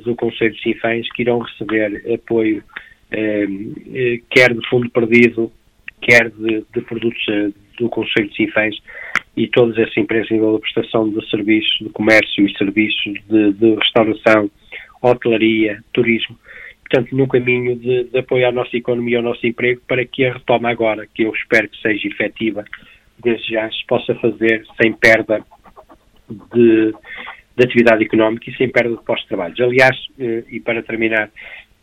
do 0.05 0.14
Conselho 0.14 0.55
de 0.55 0.62
Sinfãs 0.62 1.07
que 1.12 1.22
irão 1.22 1.41
receber 1.41 2.03
apoio, 2.12 2.62
quer 4.31 4.55
de 4.55 4.68
fundo 4.68 4.89
perdido, 4.91 5.53
quer 6.01 6.31
de, 6.31 6.64
de 6.72 6.81
produtos 6.83 7.22
do 7.79 7.89
Conselho 7.89 8.29
de 8.29 8.37
Sinfãs 8.37 8.77
e 9.37 9.49
todas 9.49 9.77
essas 9.79 9.97
empresas 9.97 10.31
em 10.31 10.35
nível 10.35 10.55
de 10.55 10.61
prestação 10.61 11.11
de 11.11 11.29
serviços, 11.29 11.79
de 11.81 11.89
comércio 11.91 12.47
e 12.47 12.57
serviços 12.57 13.14
de, 13.29 13.53
de 13.53 13.75
restauração, 13.75 14.51
hotelaria, 15.03 15.83
turismo, 15.93 16.39
portanto, 16.89 17.16
no 17.16 17.27
caminho 17.27 17.77
de, 17.77 18.05
de 18.05 18.18
apoiar 18.18 18.51
a 18.51 18.53
nossa 18.53 18.77
economia, 18.77 19.18
o 19.18 19.22
nosso 19.22 19.45
emprego, 19.47 19.81
para 19.89 20.05
que 20.05 20.25
a 20.25 20.35
retoma 20.35 20.70
agora, 20.70 21.07
que 21.12 21.22
eu 21.22 21.33
espero 21.35 21.68
que 21.68 21.81
seja 21.81 22.09
efetiva, 22.09 22.64
desde 23.22 23.53
já 23.53 23.68
se 23.70 23.85
possa 23.87 24.14
fazer 24.16 24.64
sem 24.81 24.93
perda 24.93 25.45
de, 26.29 26.95
de 27.57 27.64
atividade 27.64 28.05
económica 28.05 28.50
e 28.50 28.57
sem 28.57 28.68
perda 28.68 28.96
de 28.96 29.05
postos 29.05 29.22
de 29.22 29.28
trabalho. 29.28 29.55
Aliás, 29.61 29.96
eh, 30.18 30.44
e 30.50 30.61
para 30.61 30.82
terminar, 30.82 31.30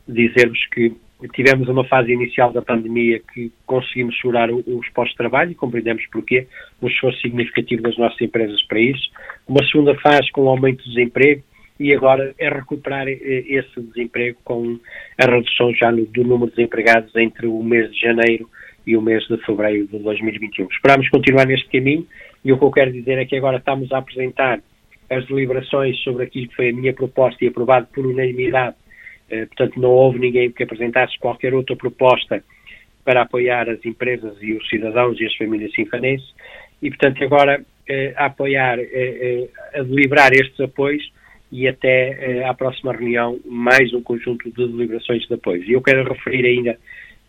dizer-vos 0.07 0.65
que 0.67 0.93
tivemos 1.34 1.67
uma 1.69 1.86
fase 1.86 2.11
inicial 2.11 2.51
da 2.51 2.61
pandemia 2.61 3.22
que 3.34 3.51
conseguimos 3.65 4.17
segurar 4.19 4.51
os 4.51 4.89
postos 4.89 5.11
de 5.11 5.17
trabalho 5.17 5.51
e 5.51 5.55
compreendemos 5.55 6.05
porquê, 6.11 6.47
um 6.82 6.88
esforço 6.88 7.19
significativo 7.22 7.82
das 7.82 7.97
nossas 7.97 8.19
empresas 8.19 8.61
para 8.63 8.80
isso. 8.80 9.09
Uma 9.47 9.63
segunda 9.65 9.95
fase 9.99 10.32
com 10.32 10.43
o 10.43 10.49
aumento 10.49 10.84
do 10.84 10.89
desemprego 10.89 11.43
e 11.80 11.93
agora 11.93 12.34
é 12.38 12.49
recuperar 12.49 13.07
eh, 13.07 13.17
esse 13.19 13.82
desemprego 13.82 14.38
com 14.43 14.80
a 15.17 15.26
redução 15.26 15.74
já 15.76 15.91
do 15.91 16.24
número 16.24 16.49
de 16.49 16.57
desempregados 16.57 17.15
entre 17.15 17.47
o 17.47 17.61
mês 17.63 17.91
de 17.91 17.99
janeiro 17.99 18.49
e 18.86 18.97
o 18.97 19.01
mês 19.01 19.24
de 19.28 19.38
fevereiro 19.45 19.88
de 19.88 19.99
2021. 19.99 20.67
Esperamos 20.72 21.07
continuar 21.09 21.45
neste 21.45 21.69
caminho 21.69 22.05
e 22.43 22.51
o 22.51 22.57
que 22.57 22.65
eu 22.65 22.72
quero 22.72 22.91
dizer 22.91 23.17
é 23.19 23.26
que 23.26 23.36
agora 23.36 23.57
estamos 23.57 23.91
a 23.91 23.99
apresentar 23.99 24.59
as 25.12 25.28
deliberações 25.28 25.99
sobre 25.99 26.24
aquilo 26.24 26.47
que 26.47 26.55
foi 26.55 26.70
a 26.70 26.74
minha 26.74 26.93
proposta 26.93 27.43
e 27.43 27.49
aprovado 27.49 27.86
por 27.93 28.05
unanimidade. 28.05 28.76
Eh, 29.30 29.45
portanto, 29.45 29.80
não 29.80 29.89
houve 29.89 30.18
ninguém 30.18 30.49
que 30.51 30.64
apresentasse 30.64 31.20
qualquer 31.20 31.53
outra 31.53 31.76
proposta 31.76 32.41
para 33.03 33.24
apoiar 33.24 33.70
as 33.70 33.84
empresas 33.86 34.38
e 34.41 34.53
os 34.53 34.68
cidadãos 34.70 35.20
e 35.20 35.26
as 35.26 35.36
famílias 35.36 35.74
sinfanenses 35.74 36.34
e, 36.82 36.89
portanto, 36.89 37.22
agora 37.26 37.62
eh, 37.89 38.14
a 38.16 38.28
apoiar, 38.28 38.80
eh, 38.80 39.49
a 39.74 39.84
deliberar 39.84 40.32
estes 40.32 40.59
apoios 40.62 41.03
e 41.51 41.68
até 41.68 42.45
à 42.45 42.53
próxima 42.53 42.93
reunião 42.93 43.38
mais 43.45 43.93
um 43.93 44.01
conjunto 44.01 44.49
de 44.49 44.66
deliberações 44.66 45.28
de 45.28 45.34
apoio. 45.34 45.62
E 45.64 45.74
eu 45.74 45.82
quero 45.82 46.07
referir 46.07 46.45
ainda 46.45 46.78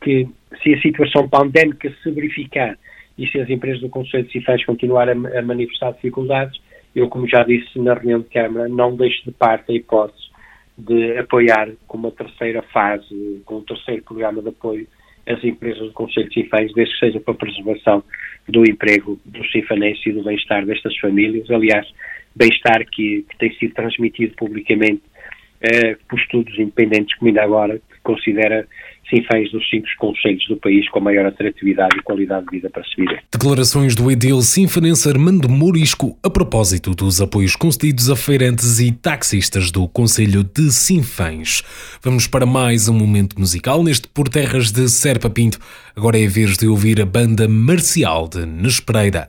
que 0.01 0.29
se 0.63 0.75
a 0.75 0.81
situação 0.81 1.29
pandémica 1.29 1.93
se 2.01 2.11
verificar 2.13 2.79
e 3.19 3.27
se 3.27 3.41
as 3.41 3.51
empresas 3.51 3.81
do 3.81 3.89
Conselho 3.89 4.23
de 4.23 4.31
Cifés 4.31 4.65
continuarem 4.65 5.15
a 5.37 5.43
manifestar 5.43 5.91
dificuldades, 5.95 6.61
eu, 6.95 7.09
como 7.09 7.29
já 7.29 7.43
disse 7.43 7.79
na 7.79 7.95
reunião 7.95 8.21
de 8.21 8.29
Câmara, 8.29 8.69
não 8.69 8.95
deixo 8.95 9.25
de 9.25 9.33
parte 9.33 9.73
a 9.73 9.75
hipótese 9.75 10.31
de 10.77 11.19
apoiar 11.19 11.71
com 11.87 11.99
uma 11.99 12.11
terceira 12.11 12.63
fase, 12.63 13.43
com 13.45 13.59
um 13.59 13.63
terceiro 13.63 14.03
programa 14.03 14.43
de 14.43 14.49
apoio, 14.49 14.87
as 15.27 15.43
empresas 15.45 15.87
do 15.87 15.93
Conselho 15.93 16.29
de 16.29 16.35
Cifés, 16.35 16.73
desde 16.75 16.95
que 16.95 17.07
seja 17.07 17.21
para 17.21 17.35
a 17.35 17.37
preservação 17.37 18.03
do 18.49 18.65
emprego 18.69 19.21
dos 19.25 19.51
cifanenses 19.53 20.05
e 20.07 20.13
do 20.13 20.25
bem-estar 20.25 20.67
destas 20.67 20.97
famílias. 20.99 21.49
Aliás, 21.51 21.87
bem-estar 22.35 22.85
que, 22.91 23.25
que, 23.29 23.39
tem 23.39 23.53
sido 23.55 23.75
transmitido 23.75 24.35
publicamente 24.35 25.03
uh, 25.63 25.97
por 26.09 26.19
estudos 26.19 26.59
independentes, 26.59 27.17
como 27.17 27.29
ainda 27.29 27.43
agora, 27.43 27.79
que 27.79 28.01
considera 28.03 28.67
Sinfãs 29.09 29.51
dos 29.51 29.69
cinco 29.69 29.87
conselhos 29.99 30.47
do 30.49 30.57
país 30.57 30.89
com 30.91 31.01
maior 31.01 31.27
atratividade 31.27 31.97
e 31.99 32.03
qualidade 32.03 32.47
de 32.47 32.51
vida 32.53 32.71
para 32.71 32.83
se 32.85 32.97
viver. 32.97 33.23
Declarações 33.31 33.95
do 33.95 34.11
edil 34.11 34.41
sinfanense 34.41 35.09
Armando 35.09 35.49
Morisco 35.49 36.19
a 36.23 36.31
propósito 36.31 36.95
dos 36.95 37.21
apoios 37.21 37.55
concedidos 37.55 38.11
a 38.11 38.17
feirantes 38.17 38.81
e 38.81 38.93
taxistas 38.93 39.71
do 39.71 39.87
Conselho 39.89 40.43
de 40.45 40.71
Sinfãs. 40.73 41.63
Vamos 42.03 42.27
para 42.27 42.47
mais 42.47 42.89
um 42.89 42.95
momento 42.95 43.39
musical 43.39 43.83
neste 43.85 44.09
Por 44.09 44.29
Terras 44.29 44.71
de 44.71 44.89
Serpa 44.89 45.29
Pinto. 45.29 45.59
Agora 45.95 46.19
é 46.19 46.27
a 46.27 46.31
vez 46.31 46.57
de 46.57 46.67
ouvir 46.67 47.01
a 47.01 47.07
banda 47.07 47.47
marcial 47.47 48.29
de 48.29 48.47
Nespereira. 48.47 49.29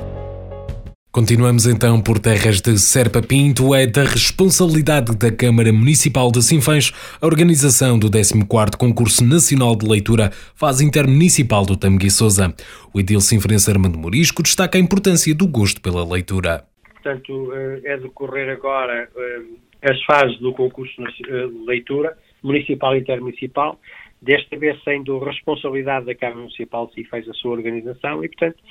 Continuamos 1.13 1.67
então 1.67 2.01
por 2.01 2.19
terras 2.19 2.61
de 2.61 2.77
Serpa 2.79 3.21
Pinto. 3.21 3.75
É 3.75 3.85
da 3.85 4.03
responsabilidade 4.03 5.13
da 5.17 5.29
Câmara 5.29 5.73
Municipal 5.73 6.31
de 6.31 6.41
Sinfãs 6.41 6.93
a 7.21 7.25
organização 7.25 7.99
do 7.99 8.09
14º 8.09 8.77
Concurso 8.77 9.21
Nacional 9.21 9.75
de 9.75 9.85
Leitura 9.85 10.31
Fase 10.55 10.85
Intermunicipal 10.85 11.65
do 11.65 11.75
Tamegui 11.75 12.09
Sousa. 12.09 12.55
O 12.93 12.99
edil 13.01 13.19
sinfrense 13.19 13.69
Armando 13.69 13.99
Morisco 13.99 14.41
destaca 14.41 14.77
a 14.77 14.81
importância 14.81 15.35
do 15.35 15.45
gosto 15.49 15.81
pela 15.81 16.09
leitura. 16.09 16.63
Portanto, 16.93 17.51
eh, 17.55 17.81
é 17.83 17.97
decorrer 17.97 18.49
agora 18.49 19.09
eh, 19.13 19.91
as 19.91 20.01
fases 20.05 20.39
do 20.39 20.53
concurso 20.53 20.93
eh, 21.01 21.47
de 21.47 21.65
leitura 21.67 22.17
municipal 22.41 22.95
e 22.95 22.99
intermunicipal, 22.99 23.77
desta 24.21 24.57
vez 24.57 24.81
sendo 24.85 25.19
responsabilidade 25.19 26.05
da 26.05 26.15
Câmara 26.15 26.39
Municipal 26.39 26.87
de 26.87 26.93
Sinfãs 26.93 27.27
a 27.27 27.33
sua 27.33 27.51
organização 27.51 28.23
e, 28.23 28.29
portanto, 28.29 28.63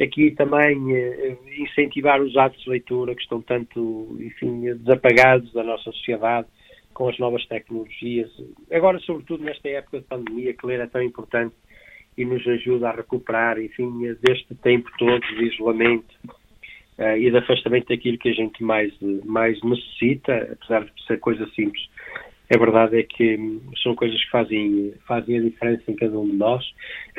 aqui 0.00 0.30
também 0.32 0.94
eh, 0.94 1.36
incentivar 1.58 2.20
os 2.20 2.36
atos 2.36 2.62
de 2.62 2.70
leitura 2.70 3.14
que 3.14 3.22
estão 3.22 3.40
tanto, 3.40 4.16
enfim, 4.20 4.60
desapagados 4.74 5.52
da 5.52 5.62
nossa 5.62 5.90
sociedade 5.90 6.46
com 6.92 7.08
as 7.08 7.18
novas 7.18 7.44
tecnologias. 7.46 8.30
Agora, 8.70 8.98
sobretudo 9.00 9.44
nesta 9.44 9.68
época 9.68 10.00
de 10.00 10.06
pandemia, 10.06 10.54
que 10.54 10.66
ler 10.66 10.80
é 10.80 10.86
tão 10.86 11.02
importante 11.02 11.54
e 12.16 12.24
nos 12.24 12.46
ajuda 12.46 12.88
a 12.88 12.96
recuperar, 12.96 13.58
enfim, 13.58 14.14
deste 14.22 14.54
tempo 14.56 14.90
todo 14.98 15.20
de 15.20 15.44
isolamento 15.44 16.14
uh, 16.98 17.16
e 17.18 17.30
de 17.30 17.36
afastamento 17.36 17.88
daquilo 17.88 18.16
que 18.16 18.30
a 18.30 18.32
gente 18.32 18.64
mais, 18.64 18.94
mais 19.26 19.62
necessita, 19.62 20.52
apesar 20.52 20.84
de 20.84 21.06
ser 21.06 21.18
coisa 21.20 21.46
simples 21.50 21.86
a 22.54 22.58
verdade 22.58 22.98
é 22.98 23.02
que 23.02 23.60
são 23.82 23.94
coisas 23.94 24.22
que 24.22 24.30
fazem, 24.30 24.94
fazem 25.06 25.38
a 25.38 25.42
diferença 25.42 25.82
em 25.88 25.96
cada 25.96 26.18
um 26.18 26.28
de 26.28 26.36
nós. 26.36 26.64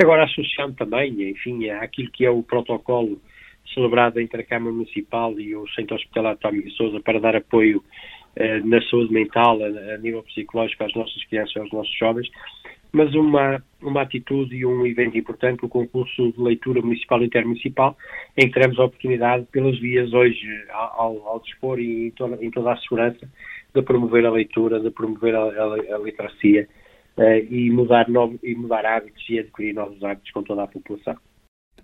Agora, 0.01 0.23
associando 0.23 0.73
também, 0.75 1.31
enfim, 1.31 1.69
àquilo 1.69 2.11
que 2.11 2.25
é 2.25 2.29
o 2.29 2.43
protocolo 2.43 3.19
celebrado 3.73 4.19
entre 4.19 4.41
a 4.41 4.45
Câmara 4.45 4.73
Municipal 4.73 5.37
e 5.39 5.55
o 5.55 5.67
Centro 5.69 5.95
Hospitalar 5.95 6.37
de 6.37 6.71
Souza 6.71 6.99
para 7.01 7.19
dar 7.19 7.35
apoio 7.35 7.83
eh, 8.37 8.61
na 8.61 8.81
saúde 8.83 9.11
mental, 9.11 9.59
a, 9.63 9.95
a, 9.95 9.97
nível 9.97 10.23
psicológico, 10.23 10.83
às 10.83 10.93
nossas 10.93 11.23
crianças 11.25 11.55
e 11.55 11.59
aos 11.59 11.71
nossos 11.71 11.97
jovens, 11.97 12.29
mas 12.91 13.13
uma, 13.15 13.61
uma 13.81 14.01
atitude 14.03 14.55
e 14.55 14.65
um 14.65 14.85
evento 14.85 15.17
importante, 15.17 15.65
o 15.65 15.69
concurso 15.69 16.31
de 16.31 16.41
leitura 16.41 16.81
municipal 16.81 17.21
e 17.21 17.25
intermunicipal, 17.25 17.97
em 18.37 18.47
que 18.47 18.53
teremos 18.53 18.79
a 18.79 18.85
oportunidade, 18.85 19.45
pelas 19.51 19.77
vias 19.79 20.13
hoje, 20.13 20.47
ao, 20.69 21.27
ao 21.27 21.39
dispor 21.41 21.79
e 21.79 22.07
em 22.07 22.11
toda, 22.11 22.43
em 22.43 22.51
toda 22.51 22.73
a 22.73 22.77
segurança, 22.77 23.27
de 23.73 23.81
promover 23.81 24.25
a 24.25 24.31
leitura, 24.31 24.79
de 24.79 24.91
promover 24.91 25.35
a, 25.35 25.43
a, 25.43 25.95
a 25.95 25.99
literacia 25.99 26.67
uh, 27.17 27.21
e, 27.21 27.69
mudar 27.71 28.09
novo, 28.09 28.39
e 28.43 28.55
mudar 28.55 28.85
hábitos 28.85 29.23
e 29.29 29.39
adquirir 29.39 29.73
novos 29.73 30.03
hábitos 30.03 30.31
com 30.31 30.43
toda 30.43 30.63
a 30.63 30.67
população. 30.67 31.17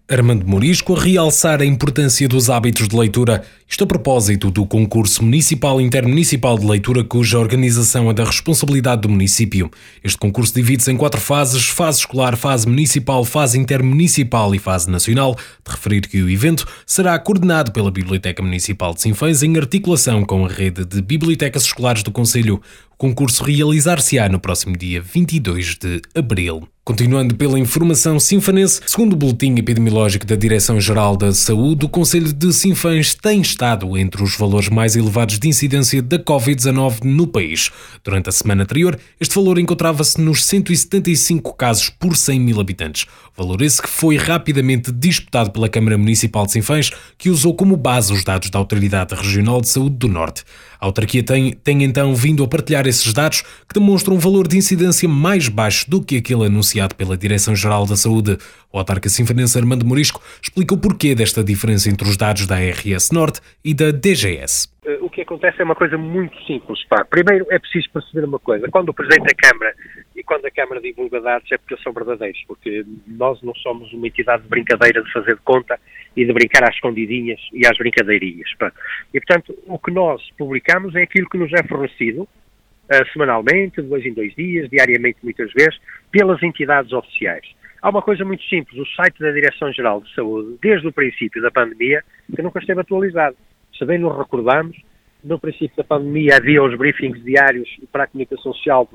Armando 0.10 0.46
Morisco 0.46 0.98
a 0.98 1.02
realçar 1.02 1.62
a 1.62 1.66
importância 1.66 2.28
dos 2.28 2.50
hábitos 2.50 2.90
de 2.90 2.96
leitura, 2.96 3.42
isto 3.66 3.86
a 3.86 3.88
propósito 3.88 4.52
do 4.52 4.66
concurso 4.66 5.24
municipal 5.24 5.80
intermunicipal 5.80 6.60
de 6.60 6.66
leitura 6.66 7.06
cuja 7.06 7.40
organização 7.40 8.10
é 8.10 8.14
da 8.14 8.26
responsabilidade 8.26 9.04
do 9.04 9.10
município. 9.10 9.72
Este 10.04 10.18
concurso 10.18 10.54
divide-se 10.54 10.92
em 10.92 10.98
quatro 10.98 11.22
fases: 11.22 11.70
fase 11.70 12.00
escolar, 12.00 12.36
fase 12.36 12.68
municipal, 12.68 13.24
fase 13.24 13.58
intermunicipal 13.58 14.54
e 14.54 14.60
fase 14.60 14.92
nacional. 14.92 15.38
De 15.66 15.72
referir 15.72 16.02
que 16.02 16.22
o 16.22 16.30
evento 16.30 16.68
será 16.86 17.18
coordenado 17.18 17.72
pela 17.72 17.90
Biblioteca 17.90 18.44
Municipal 18.44 18.94
de 18.94 19.02
Sinfãs 19.02 19.42
em 19.42 19.56
articulação 19.56 20.26
com 20.26 20.46
a 20.46 20.50
rede 20.50 20.84
de 20.84 21.02
bibliotecas 21.02 21.64
escolares 21.64 22.04
do 22.04 22.12
Conselho. 22.12 22.62
Concurso 23.04 23.44
realizar-se-á 23.44 24.30
no 24.30 24.40
próximo 24.40 24.78
dia 24.78 25.02
22 25.02 25.76
de 25.76 26.02
abril. 26.16 26.70
Continuando 26.86 27.36
pela 27.36 27.58
informação 27.58 28.20
sinfanense, 28.20 28.82
segundo 28.86 29.14
o 29.14 29.16
boletim 29.16 29.56
epidemiológico 29.58 30.26
da 30.26 30.36
Direção-Geral 30.36 31.16
da 31.16 31.34
Saúde, 31.34 31.86
o 31.86 31.90
Conselho 31.90 32.34
de 32.34 32.52
Sinfãs 32.52 33.14
tem 33.14 33.40
estado 33.40 33.98
entre 33.98 34.22
os 34.22 34.36
valores 34.36 34.68
mais 34.68 34.98
elevados 34.98 35.40
de 35.40 35.48
incidência 35.48 36.02
da 36.02 36.20
Covid-19 36.20 37.06
no 37.06 37.26
país. 37.26 37.72
Durante 38.04 38.28
a 38.28 38.34
semana 38.34 38.64
anterior, 38.64 39.00
este 39.18 39.34
valor 39.36 39.60
encontrava-se 39.60 40.20
nos 40.20 40.44
175 40.46 41.54
casos 41.54 41.90
por 41.90 42.18
100 42.18 42.40
mil 42.40 42.60
habitantes. 42.60 43.06
Valor 43.36 43.62
esse 43.62 43.82
que 43.82 43.88
foi 43.88 44.18
rapidamente 44.18 44.92
disputado 44.92 45.52
pela 45.52 45.70
Câmara 45.70 45.98
Municipal 45.98 46.46
de 46.46 46.52
Sinfãs, 46.52 46.92
que 47.18 47.30
usou 47.30 47.56
como 47.56 47.78
base 47.78 48.12
os 48.12 48.26
dados 48.26 48.50
da 48.50 48.60
Autoridade 48.60 49.16
Regional 49.16 49.62
de 49.62 49.70
Saúde 49.70 49.96
do 49.96 50.10
Norte. 50.10 50.44
A 50.84 50.86
autarquia 50.86 51.24
tem, 51.24 51.54
tem 51.54 51.82
então 51.82 52.14
vindo 52.14 52.44
a 52.44 52.48
partilhar 52.48 52.86
esses 52.86 53.14
dados 53.14 53.42
que 53.42 53.74
demonstram 53.74 54.18
um 54.18 54.20
valor 54.20 54.46
de 54.46 54.58
incidência 54.58 55.08
mais 55.08 55.48
baixo 55.48 55.90
do 55.90 56.04
que 56.04 56.18
aquele 56.18 56.46
anunciado 56.46 56.94
pela 56.94 57.16
Direção-Geral 57.16 57.86
da 57.86 57.96
Saúde. 57.96 58.38
O 58.70 58.78
autarca 58.78 59.08
sinfonense 59.08 59.58
Armando 59.58 59.86
Morisco 59.86 60.22
explica 60.42 60.74
o 60.74 60.78
porquê 60.78 61.16
desta 61.16 61.42
diferença 61.42 61.90
entre 61.90 62.06
os 62.06 62.18
dados 62.18 62.46
da 62.46 62.58
RS 62.58 63.12
Norte 63.14 63.40
e 63.64 63.74
da 63.74 63.92
DGS. 63.92 64.68
Eh, 64.86 64.98
o 65.00 65.10
que 65.10 65.22
acontece 65.22 65.62
é 65.62 65.64
uma 65.64 65.74
coisa 65.74 65.98
muito 65.98 66.36
simples. 66.44 66.86
Pá. 66.90 67.06
Primeiro 67.06 67.46
é 67.50 67.58
preciso 67.60 67.90
perceber 67.90 68.26
uma 68.26 68.40
coisa. 68.40 68.68
Quando 68.68 68.90
o 68.90 68.94
Presidente 68.94 69.24
da 69.24 69.36
Câmara 69.36 69.74
e 70.14 70.22
quando 70.22 70.46
a 70.46 70.52
Câmara 70.52 70.82
divulga 70.82 71.22
dados 71.22 71.50
é 71.50 71.58
porque 71.58 71.82
são 71.82 71.94
verdadeiros, 71.94 72.44
porque 72.46 72.86
nós 73.08 73.42
não 73.42 73.56
somos 73.56 73.94
uma 73.94 74.06
entidade 74.06 74.44
de 74.44 74.50
brincadeira 74.50 75.02
de 75.02 75.14
fazer 75.14 75.36
de 75.36 75.42
conta 75.44 75.80
e 76.16 76.26
de 76.26 76.34
brincar 76.34 76.64
às 76.64 76.76
escondidinhas 76.76 77.40
e 77.52 77.66
às 77.66 77.78
brincadeirinhas. 77.78 78.50
E, 79.14 79.20
portanto, 79.20 79.58
o 79.66 79.80
que 79.80 79.92
nós 79.92 80.22
publicamos 80.38 80.96
é 80.96 81.04
aquilo 81.04 81.30
que 81.30 81.38
nos 81.38 81.52
é 81.54 81.64
fornecido 81.64 82.22
uh, 82.24 83.12
semanalmente, 83.12 83.82
dois 83.82 84.06
em 84.06 84.14
dois 84.14 84.34
dias, 84.36 84.70
diariamente 84.70 85.20
muitas 85.24 85.52
vezes, 85.54 85.80
pelas 86.12 86.42
entidades 86.44 86.92
oficiais. 86.94 87.46
Há 87.82 87.90
uma 87.90 88.02
coisa 88.02 88.24
muito 88.24 88.44
simples, 88.46 88.80
o 88.80 88.86
site 88.96 89.20
da 89.20 89.32
Direção-Geral 89.32 90.02
de 90.02 90.14
Saúde, 90.14 90.58
desde 90.62 90.88
o 90.88 90.94
princípio 90.94 91.42
da 91.42 91.52
pandemia, 91.52 92.02
que 92.34 92.42
nunca 92.42 92.60
esteve 92.60 92.80
atualizado. 92.80 93.36
Se 93.78 93.84
bem 93.84 93.98
nos 93.98 94.18
recordamos, 94.18 94.78
no 95.24 95.40
princípio 95.40 95.76
da 95.78 95.84
pandemia 95.84 96.38
havia 96.38 96.62
os 96.62 96.78
briefings 96.78 97.24
diários 97.24 97.70
para 97.92 98.04
a 98.04 98.08
comunicação 98.08 98.54
social 98.54 98.88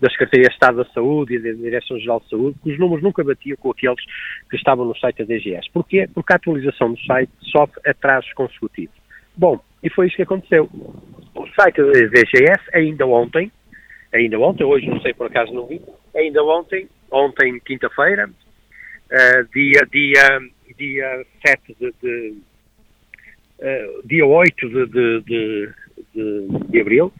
da 0.00 0.10
Secretaria 0.10 0.46
de 0.46 0.54
Estado 0.54 0.76
da 0.76 0.84
Saúde 0.92 1.34
e 1.34 1.38
da 1.38 1.52
Direção-Geral 1.52 2.20
de 2.20 2.28
Saúde, 2.28 2.58
que 2.62 2.72
os 2.72 2.78
números 2.78 3.02
nunca 3.02 3.24
batiam 3.24 3.56
com 3.56 3.70
aqueles 3.70 4.04
que 4.48 4.56
estavam 4.56 4.84
no 4.84 4.96
site 4.96 5.18
da 5.18 5.24
DGS. 5.24 5.68
Porquê? 5.72 6.08
Porque 6.14 6.32
a 6.32 6.36
atualização 6.36 6.92
do 6.92 7.00
site 7.00 7.30
sofre 7.50 7.80
atrasos 7.84 8.32
consecutivos. 8.34 8.94
Bom, 9.36 9.60
e 9.82 9.90
foi 9.90 10.06
isso 10.06 10.16
que 10.16 10.22
aconteceu. 10.22 10.68
O 11.34 11.46
site 11.60 11.82
da 11.82 11.90
DGS, 11.90 12.62
ainda 12.72 13.06
ontem, 13.06 13.50
ainda 14.12 14.38
ontem, 14.38 14.64
hoje 14.64 14.86
não 14.86 15.00
sei 15.00 15.12
por 15.12 15.26
acaso 15.26 15.52
não 15.52 15.66
vi, 15.66 15.80
ainda 16.14 16.44
ontem, 16.44 16.88
ontem 17.10 17.58
quinta-feira, 17.60 18.28
uh, 18.28 19.48
dia, 19.52 19.86
dia, 19.90 20.38
dia 20.76 21.26
7 21.44 21.76
de, 21.80 21.94
de 22.02 22.51
uh, 23.62 24.06
dia 24.06 24.26
8 24.26 24.68
de, 24.68 24.86
de, 24.86 25.70
de, 26.14 26.48
de 26.68 26.80
abril, 26.80 27.12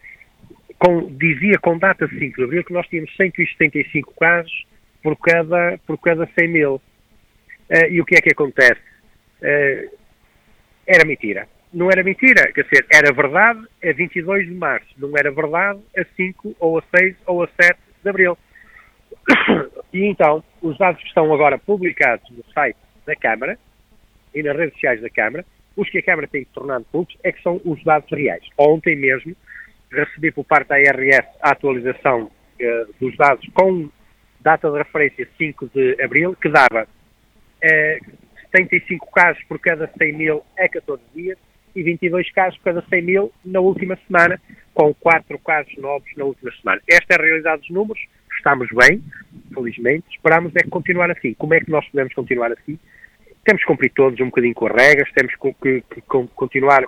com, 0.77 1.07
dizia 1.15 1.57
com 1.59 1.77
data 1.77 2.07
5 2.07 2.35
de 2.35 2.43
abril 2.43 2.63
que 2.63 2.73
nós 2.73 2.87
tínhamos 2.87 3.15
175 3.15 4.13
casos 4.19 4.65
por 5.01 5.15
cada, 5.17 5.77
por 5.87 5.97
cada 5.97 6.27
100 6.37 6.47
mil. 6.47 6.75
Uh, 6.75 7.89
e 7.89 8.01
o 8.01 8.05
que 8.05 8.15
é 8.15 8.21
que 8.21 8.31
acontece? 8.31 8.81
Uh, 9.41 9.97
era 10.85 11.05
mentira. 11.05 11.47
Não 11.73 11.89
era 11.89 12.03
mentira, 12.03 12.51
quer 12.51 12.65
dizer, 12.65 12.85
era 12.91 13.11
verdade 13.11 13.65
a 13.83 13.91
22 13.93 14.45
de 14.45 14.53
março, 14.53 14.87
não 14.97 15.17
era 15.17 15.31
verdade 15.31 15.79
a 15.97 16.05
5 16.15 16.55
ou 16.59 16.77
a 16.77 16.83
6 16.95 17.15
ou 17.25 17.43
a 17.43 17.47
7 17.59 17.79
de 18.03 18.09
abril. 18.09 18.37
E 19.91 20.05
então, 20.05 20.43
os 20.61 20.77
dados 20.77 21.01
que 21.01 21.07
estão 21.07 21.31
agora 21.33 21.57
publicados 21.57 22.29
no 22.31 22.43
site 22.51 22.77
da 23.05 23.15
Câmara 23.15 23.57
e 24.33 24.43
nas 24.43 24.55
redes 24.55 24.73
sociais 24.73 25.01
da 25.01 25.09
Câmara 25.09 25.45
os 25.75 25.89
que 25.89 25.99
a 25.99 26.03
Câmara 26.03 26.27
tem 26.27 26.45
tornado 26.45 26.85
públicos 26.91 27.17
é 27.23 27.31
que 27.31 27.41
são 27.41 27.59
os 27.65 27.83
dados 27.83 28.09
reais. 28.11 28.43
Ontem 28.57 28.95
mesmo 28.95 29.35
recebi 29.91 30.31
por 30.31 30.43
parte 30.43 30.69
da 30.69 30.75
ARS 30.75 31.27
a 31.41 31.51
atualização 31.51 32.23
uh, 32.23 32.93
dos 32.99 33.15
dados 33.17 33.47
com 33.53 33.89
data 34.43 34.69
de 34.69 34.77
referência 34.77 35.27
5 35.37 35.69
de 35.73 36.01
abril, 36.03 36.35
que 36.35 36.49
dava 36.49 36.87
eh, 37.61 37.99
75 38.51 39.09
casos 39.11 39.41
por 39.45 39.57
cada 39.59 39.89
100 39.97 40.13
mil 40.13 40.43
a 40.59 40.67
14 40.67 41.01
dias 41.15 41.37
e 41.73 41.81
22 41.81 42.29
casos 42.31 42.57
por 42.57 42.65
cada 42.65 42.81
100 42.87 43.01
mil 43.01 43.31
na 43.43 43.59
última 43.61 43.97
semana, 44.05 44.39
com 44.73 44.93
4 44.93 45.39
casos 45.39 45.75
novos 45.77 46.09
na 46.17 46.25
última 46.25 46.51
semana. 46.61 46.81
Esta 46.89 47.13
é 47.13 47.17
a 47.17 47.23
realidade 47.23 47.61
dos 47.61 47.69
números, 47.69 48.03
estamos 48.35 48.67
bem, 48.73 49.01
felizmente, 49.53 50.05
esperamos 50.11 50.53
é 50.55 50.63
continuar 50.69 51.09
assim. 51.09 51.33
Como 51.35 51.53
é 51.53 51.59
que 51.59 51.71
nós 51.71 51.87
podemos 51.87 52.13
continuar 52.13 52.51
assim? 52.51 52.77
Temos 53.43 53.61
que 53.61 53.67
cumprir 53.67 53.91
todos 53.93 54.19
um 54.19 54.25
bocadinho 54.25 54.53
com 54.53 54.67
as 54.67 54.73
regras, 54.73 55.11
temos 55.13 55.35
que, 55.35 55.53
que, 55.53 55.81
que 55.81 56.01
continuar 56.35 56.85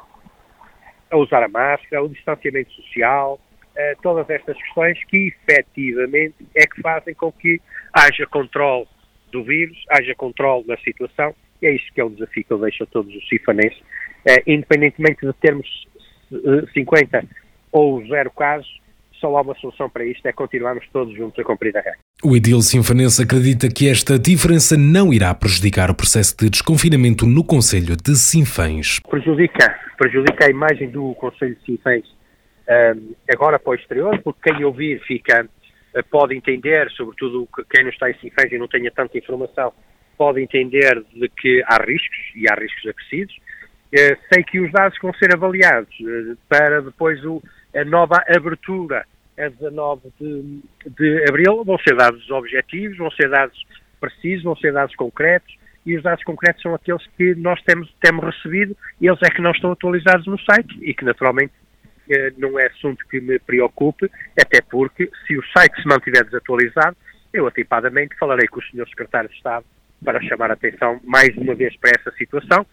a 1.12 1.18
usar 1.18 1.44
a 1.44 1.48
máscara, 1.48 2.04
o 2.04 2.10
distanciamento 2.10 2.72
social, 2.74 3.40
uh, 3.76 4.02
todas 4.02 4.30
estas 4.30 4.58
questões 4.58 4.98
que 5.06 5.28
efetivamente 5.28 6.36
é 6.56 6.66
que 6.66 6.82
fazem 6.82 7.14
com 7.14 7.32
que 7.32 7.62
haja 7.94 8.26
controle 8.28 8.88
do 9.32 9.44
vírus, 9.44 9.78
haja 9.90 10.16
controle 10.16 10.66
da 10.66 10.78
situação, 10.78 11.36
e 11.62 11.68
é 11.68 11.76
isso 11.76 11.92
que 11.94 12.02
é 12.02 12.04
o 12.04 12.10
desafio 12.10 12.44
que 12.44 12.54
eu 12.54 12.60
deixo 12.60 12.84
a 12.84 12.88
todos 12.88 13.14
os 13.14 13.28
cifanenses, 13.28 13.80
uh, 13.80 14.42
independentemente 14.48 15.26
de 15.26 15.34
termos 15.34 15.88
50 16.74 17.24
ou 17.72 18.06
zero 18.08 18.32
casos, 18.32 18.82
só 19.14 19.36
há 19.38 19.42
uma 19.42 19.56
solução 19.56 19.90
para 19.90 20.06
isto, 20.06 20.26
é 20.26 20.32
continuarmos 20.32 20.88
todos 20.92 21.16
juntos 21.16 21.40
a 21.40 21.44
cumprir 21.44 21.76
a 21.78 21.82
regra. 21.82 22.05
O 22.24 22.36
Edil 22.36 22.62
Sinfanense 22.62 23.22
acredita 23.22 23.68
que 23.68 23.90
esta 23.90 24.18
diferença 24.18 24.78
não 24.78 25.14
irá 25.14 25.34
prejudicar 25.36 25.92
o 25.92 25.96
processo 25.96 26.36
de 26.38 26.50
desconfinamento 26.50 27.26
no 27.26 27.44
Conselho 27.44 27.96
de 27.96 28.16
Sinfãs. 28.16 29.00
Prejudica, 29.10 29.78
prejudica 29.98 30.46
a 30.46 30.50
imagem 30.50 30.90
do 30.90 31.14
Conselho 31.16 31.56
de 31.56 31.66
Sinfãs 31.66 32.04
um, 32.68 33.14
agora 33.32 33.60
para 33.60 33.72
o 33.72 33.76
exterior, 33.76 34.18
porque 34.24 34.50
quem 34.50 34.64
ouvir 34.64 35.00
fica, 35.06 35.48
eh, 35.94 36.02
pode 36.04 36.36
entender, 36.36 36.90
sobretudo 36.92 37.48
quem 37.70 37.84
não 37.84 37.92
está 37.92 38.10
em 38.10 38.16
Sinfãs 38.16 38.52
e 38.52 38.58
não 38.58 38.68
tenha 38.68 38.90
tanta 38.92 39.18
informação, 39.18 39.72
pode 40.18 40.42
entender 40.42 41.04
de 41.14 41.30
que 41.30 41.62
há 41.68 41.78
riscos, 41.84 42.18
e 42.36 42.50
há 42.50 42.56
riscos 42.56 42.88
acrescidos. 42.88 43.36
Uh, 43.94 44.18
sei 44.34 44.44
que 44.44 44.60
os 44.60 44.72
dados 44.72 44.98
vão 45.02 45.14
ser 45.14 45.34
avaliados 45.34 45.94
uh, 46.00 46.38
para 46.50 46.82
depois 46.82 47.24
o, 47.24 47.42
a 47.76 47.86
nova 47.86 48.24
abertura 48.28 49.06
a 49.38 49.50
19 49.50 50.02
de, 50.20 50.62
de 50.98 51.26
abril, 51.28 51.64
vão 51.64 51.78
ser 51.80 51.96
dados 51.96 52.30
objetivos, 52.32 52.98
vão 52.98 53.12
ser 53.12 53.30
dados 53.30 53.58
precisos, 54.00 54.44
vão 54.44 54.56
ser 54.56 54.74
dados 54.74 54.96
concretos, 54.96 55.56
e 55.86 55.96
os 55.96 56.04
dados 56.04 56.24
concretos 56.24 56.62
são 56.62 56.74
aqueles 56.74 57.06
que 57.18 57.36
nós 57.36 57.62
temos, 57.64 57.94
temos 58.02 58.26
recebido, 58.26 58.76
e 59.00 59.08
eles 59.08 59.20
é 59.24 59.30
que 59.30 59.42
não 59.42 59.52
estão 59.52 59.72
atualizados 59.72 60.26
no 60.26 60.40
site, 60.40 60.78
e 60.82 60.94
que 60.94 61.06
naturalmente 61.06 61.54
eh, 62.10 62.34
não 62.38 62.60
é 62.60 62.68
assunto 62.68 63.06
que 63.08 63.20
me 63.20 63.38
preocupe, 63.40 64.10
até 64.40 64.62
porque 64.62 65.10
se 65.26 65.38
o 65.38 65.44
site 65.48 65.82
se 65.82 65.88
mantiver 65.88 66.24
desatualizado, 66.24 66.96
eu 67.34 67.48
atipadamente 67.48 68.16
falarei 68.18 68.48
com 68.48 68.60
o 68.60 68.64
Sr. 68.64 68.88
Secretário 68.88 69.30
de 69.30 69.36
Estado 69.36 69.66
para 70.04 70.22
chamar 70.22 70.52
a 70.52 70.54
atenção 70.54 71.00
mais 71.04 71.36
uma 71.38 71.56
vez 71.56 71.76
para 71.78 71.92
essa 72.00 72.12
situação, 72.18 72.66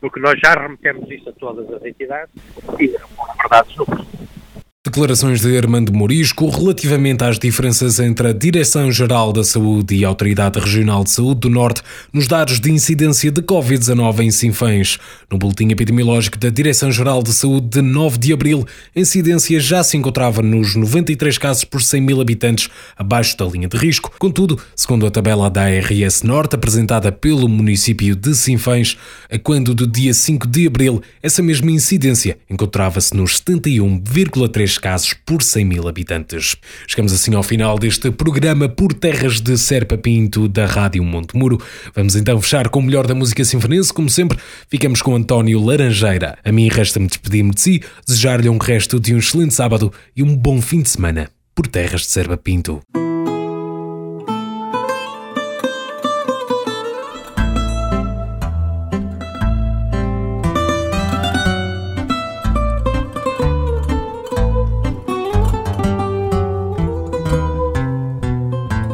porque 0.00 0.20
nós 0.20 0.38
já 0.44 0.54
remetemos 0.54 1.10
isso 1.10 1.28
a 1.28 1.32
todas 1.32 1.70
as 1.72 1.84
entidades 1.84 2.34
e 2.78 2.88
não 2.88 3.08
foram 3.08 3.34
verdades. 3.36 4.39
Declarações 4.82 5.42
de 5.42 5.58
Armando 5.58 5.92
Morisco 5.92 6.48
relativamente 6.48 7.22
às 7.22 7.38
diferenças 7.38 8.00
entre 8.00 8.28
a 8.28 8.32
Direção-Geral 8.32 9.30
da 9.30 9.44
Saúde 9.44 9.94
e 9.94 10.06
a 10.06 10.08
Autoridade 10.08 10.58
Regional 10.58 11.04
de 11.04 11.10
Saúde 11.10 11.40
do 11.40 11.50
Norte 11.50 11.82
nos 12.10 12.26
dados 12.26 12.58
de 12.58 12.70
incidência 12.70 13.30
de 13.30 13.42
Covid-19 13.42 14.20
em 14.20 14.30
Sinfãs. 14.30 14.98
No 15.30 15.36
boletim 15.36 15.68
epidemiológico 15.68 16.38
da 16.38 16.48
Direção-Geral 16.48 17.22
de 17.22 17.30
Saúde 17.34 17.68
de 17.68 17.82
9 17.82 18.16
de 18.16 18.32
abril, 18.32 18.66
a 18.96 19.00
incidência 19.00 19.60
já 19.60 19.82
se 19.82 19.98
encontrava 19.98 20.40
nos 20.40 20.74
93 20.74 21.36
casos 21.36 21.64
por 21.64 21.82
100 21.82 22.00
mil 22.00 22.18
habitantes, 22.18 22.70
abaixo 22.96 23.36
da 23.36 23.44
linha 23.44 23.68
de 23.68 23.76
risco. 23.76 24.10
Contudo, 24.18 24.58
segundo 24.74 25.06
a 25.06 25.10
tabela 25.10 25.50
da 25.50 25.64
ARS 25.64 26.22
Norte 26.22 26.56
apresentada 26.56 27.12
pelo 27.12 27.46
município 27.50 28.16
de 28.16 28.34
Sinfãs, 28.34 28.96
a 29.30 29.38
quando 29.38 29.74
do 29.74 29.86
dia 29.86 30.14
5 30.14 30.48
de 30.48 30.66
abril, 30.66 31.02
essa 31.22 31.42
mesma 31.42 31.70
incidência 31.70 32.38
encontrava-se 32.48 33.14
nos 33.14 33.42
71,3 33.42 34.69
casos 34.78 35.14
por 35.14 35.42
100 35.42 35.64
mil 35.64 35.88
habitantes. 35.88 36.56
Chegamos 36.86 37.12
assim 37.12 37.34
ao 37.34 37.42
final 37.42 37.78
deste 37.78 38.10
programa 38.10 38.68
por 38.68 38.92
terras 38.92 39.40
de 39.40 39.56
Serpa 39.56 39.96
Pinto 39.96 40.48
da 40.48 40.66
Rádio 40.66 41.04
Montemuro. 41.04 41.60
Vamos 41.94 42.16
então 42.16 42.40
fechar 42.40 42.68
com 42.68 42.80
o 42.80 42.82
melhor 42.82 43.06
da 43.06 43.14
música 43.14 43.44
sinfonense, 43.44 43.92
como 43.92 44.08
sempre, 44.08 44.38
ficamos 44.68 45.02
com 45.02 45.14
António 45.14 45.64
Laranjeira. 45.64 46.38
A 46.44 46.52
mim 46.52 46.68
resta-me 46.68 47.06
despedir-me 47.06 47.52
de 47.52 47.60
si, 47.60 47.82
desejar-lhe 48.06 48.48
um 48.48 48.58
resto 48.58 48.98
de 48.98 49.14
um 49.14 49.18
excelente 49.18 49.54
sábado 49.54 49.92
e 50.16 50.22
um 50.22 50.36
bom 50.36 50.60
fim 50.60 50.82
de 50.82 50.88
semana 50.88 51.30
por 51.54 51.66
terras 51.66 52.02
de 52.02 52.08
Serpa 52.08 52.36
Pinto. 52.36 52.80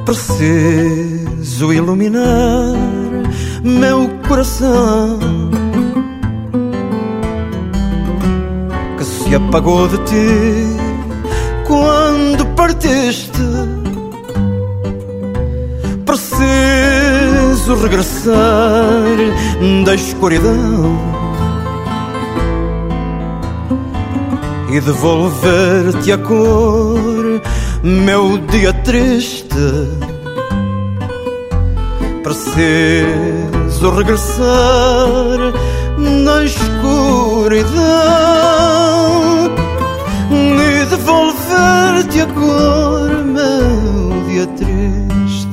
Preciso 0.06 1.72
iluminar 1.72 2.76
meu 3.64 4.08
coração 4.28 5.18
que 8.96 9.04
se 9.04 9.34
apagou 9.34 9.88
de 9.88 9.98
ti 10.04 10.76
quando 11.66 12.46
partiste. 12.54 13.42
Preciso 16.04 17.74
regressar 17.82 19.16
da 19.84 19.92
escuridão 19.92 21.00
e 24.70 24.80
devolver-te 24.80 26.12
a 26.12 26.18
cor 26.18 27.42
meu 27.86 28.38
dia 28.38 28.72
triste. 28.72 29.46
Preciso 32.24 33.90
regressar 33.90 35.52
na 35.96 36.42
escuridão 36.42 37.76
e 40.32 40.84
devolver-te 40.86 42.22
a 42.22 42.26
cor, 42.26 43.24
meu 43.24 44.24
dia 44.28 44.46
triste. 44.48 45.46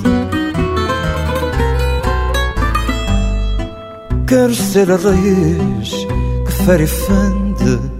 Quero 4.25 4.55
ser 4.55 4.91
a 4.91 4.95
raiz 4.95 6.07
que 6.47 6.51
fere 6.65 6.85
e 6.85 6.87
fende 6.87 7.92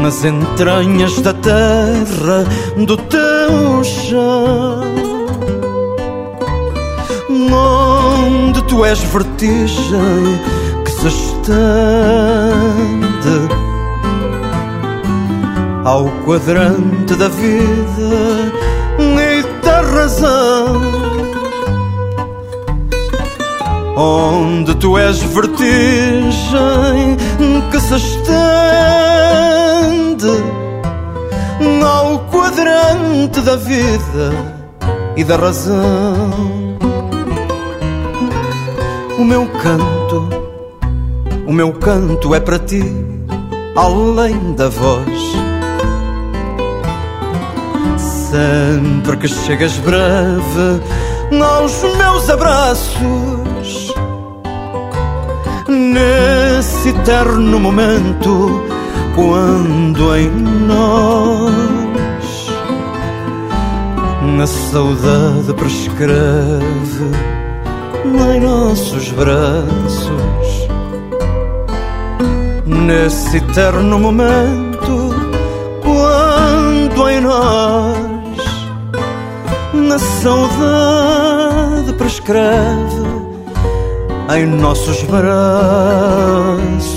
nas 0.00 0.24
entranhas 0.24 1.20
da 1.20 1.34
terra 1.34 2.46
do 2.76 2.96
teu 2.96 3.84
chão, 3.84 4.82
onde 7.52 8.62
tu 8.62 8.84
és 8.84 8.98
vertigem 9.00 10.40
que 10.84 10.90
se 10.90 11.08
estende 11.08 11.50
ao 15.84 16.08
quadrante 16.24 17.14
da 17.16 17.28
vida 17.28 18.52
e 18.98 19.42
da 19.62 19.82
razão. 19.82 20.80
Onde 23.96 24.74
tu 24.76 24.96
és 24.96 25.18
vertigem 25.22 27.18
que 27.70 27.80
se 27.80 27.96
estende 27.96 29.09
quadrante 32.60 33.40
da 33.40 33.56
vida 33.56 34.32
e 35.16 35.24
da 35.24 35.36
razão. 35.36 36.30
O 39.18 39.24
meu 39.24 39.46
canto, 39.46 40.28
o 41.46 41.52
meu 41.52 41.72
canto 41.72 42.34
é 42.34 42.40
para 42.40 42.58
ti, 42.58 42.82
além 43.76 44.52
da 44.54 44.68
voz. 44.68 45.20
Sempre 48.30 49.16
que 49.16 49.28
chegas 49.28 49.76
breve 49.78 50.80
aos 51.42 51.82
meus 51.96 52.30
abraços, 52.30 53.94
nesse 55.66 56.90
eterno 56.90 57.58
momento 57.58 58.62
quando 59.14 60.16
em 60.16 60.30
nós 60.30 61.69
na 64.36 64.46
saudade 64.46 65.52
prescreve 65.54 67.04
em 68.04 68.40
nossos 68.40 69.10
braços. 69.10 70.68
Nesse 72.66 73.36
eterno 73.38 73.98
momento 73.98 75.14
quando 75.82 77.08
em 77.08 77.20
nós 77.20 77.96
na 79.74 79.98
saudade 79.98 81.92
prescreve 81.98 83.10
em 84.34 84.46
nossos 84.46 85.02
braços 85.04 86.89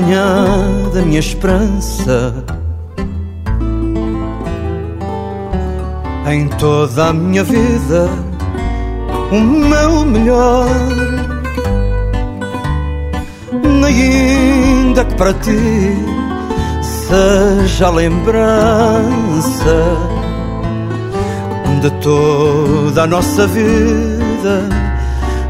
manhã 0.00 0.44
da 0.92 1.00
minha 1.00 1.20
esperança. 1.20 2.34
Em 6.30 6.48
toda 6.48 7.06
a 7.06 7.12
minha 7.14 7.42
vida, 7.42 8.06
o 9.32 9.40
meu 9.40 10.04
melhor. 10.04 10.68
Ainda 13.86 15.04
que 15.04 15.14
para 15.14 15.32
ti 15.32 15.96
seja 16.82 17.86
a 17.86 17.90
lembrança 17.90 19.76
de 21.80 21.90
toda 22.02 23.04
a 23.04 23.06
nossa 23.06 23.46
vida, 23.46 24.68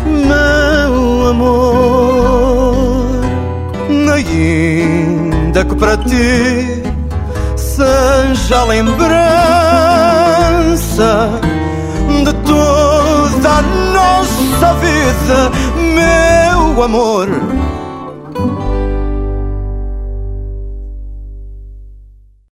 meu 0.04 1.30
amor. 1.30 2.45
Ainda 4.16 5.62
que 5.62 5.74
para 5.74 5.98
ti 5.98 6.82
seja 7.54 8.60
a 8.60 8.64
lembrança 8.64 9.10
de 12.24 12.32
toda 12.46 13.58
a 13.58 13.62
nossa 13.92 14.72
vida, 14.80 15.50
meu 15.94 16.82
amor 16.82 17.28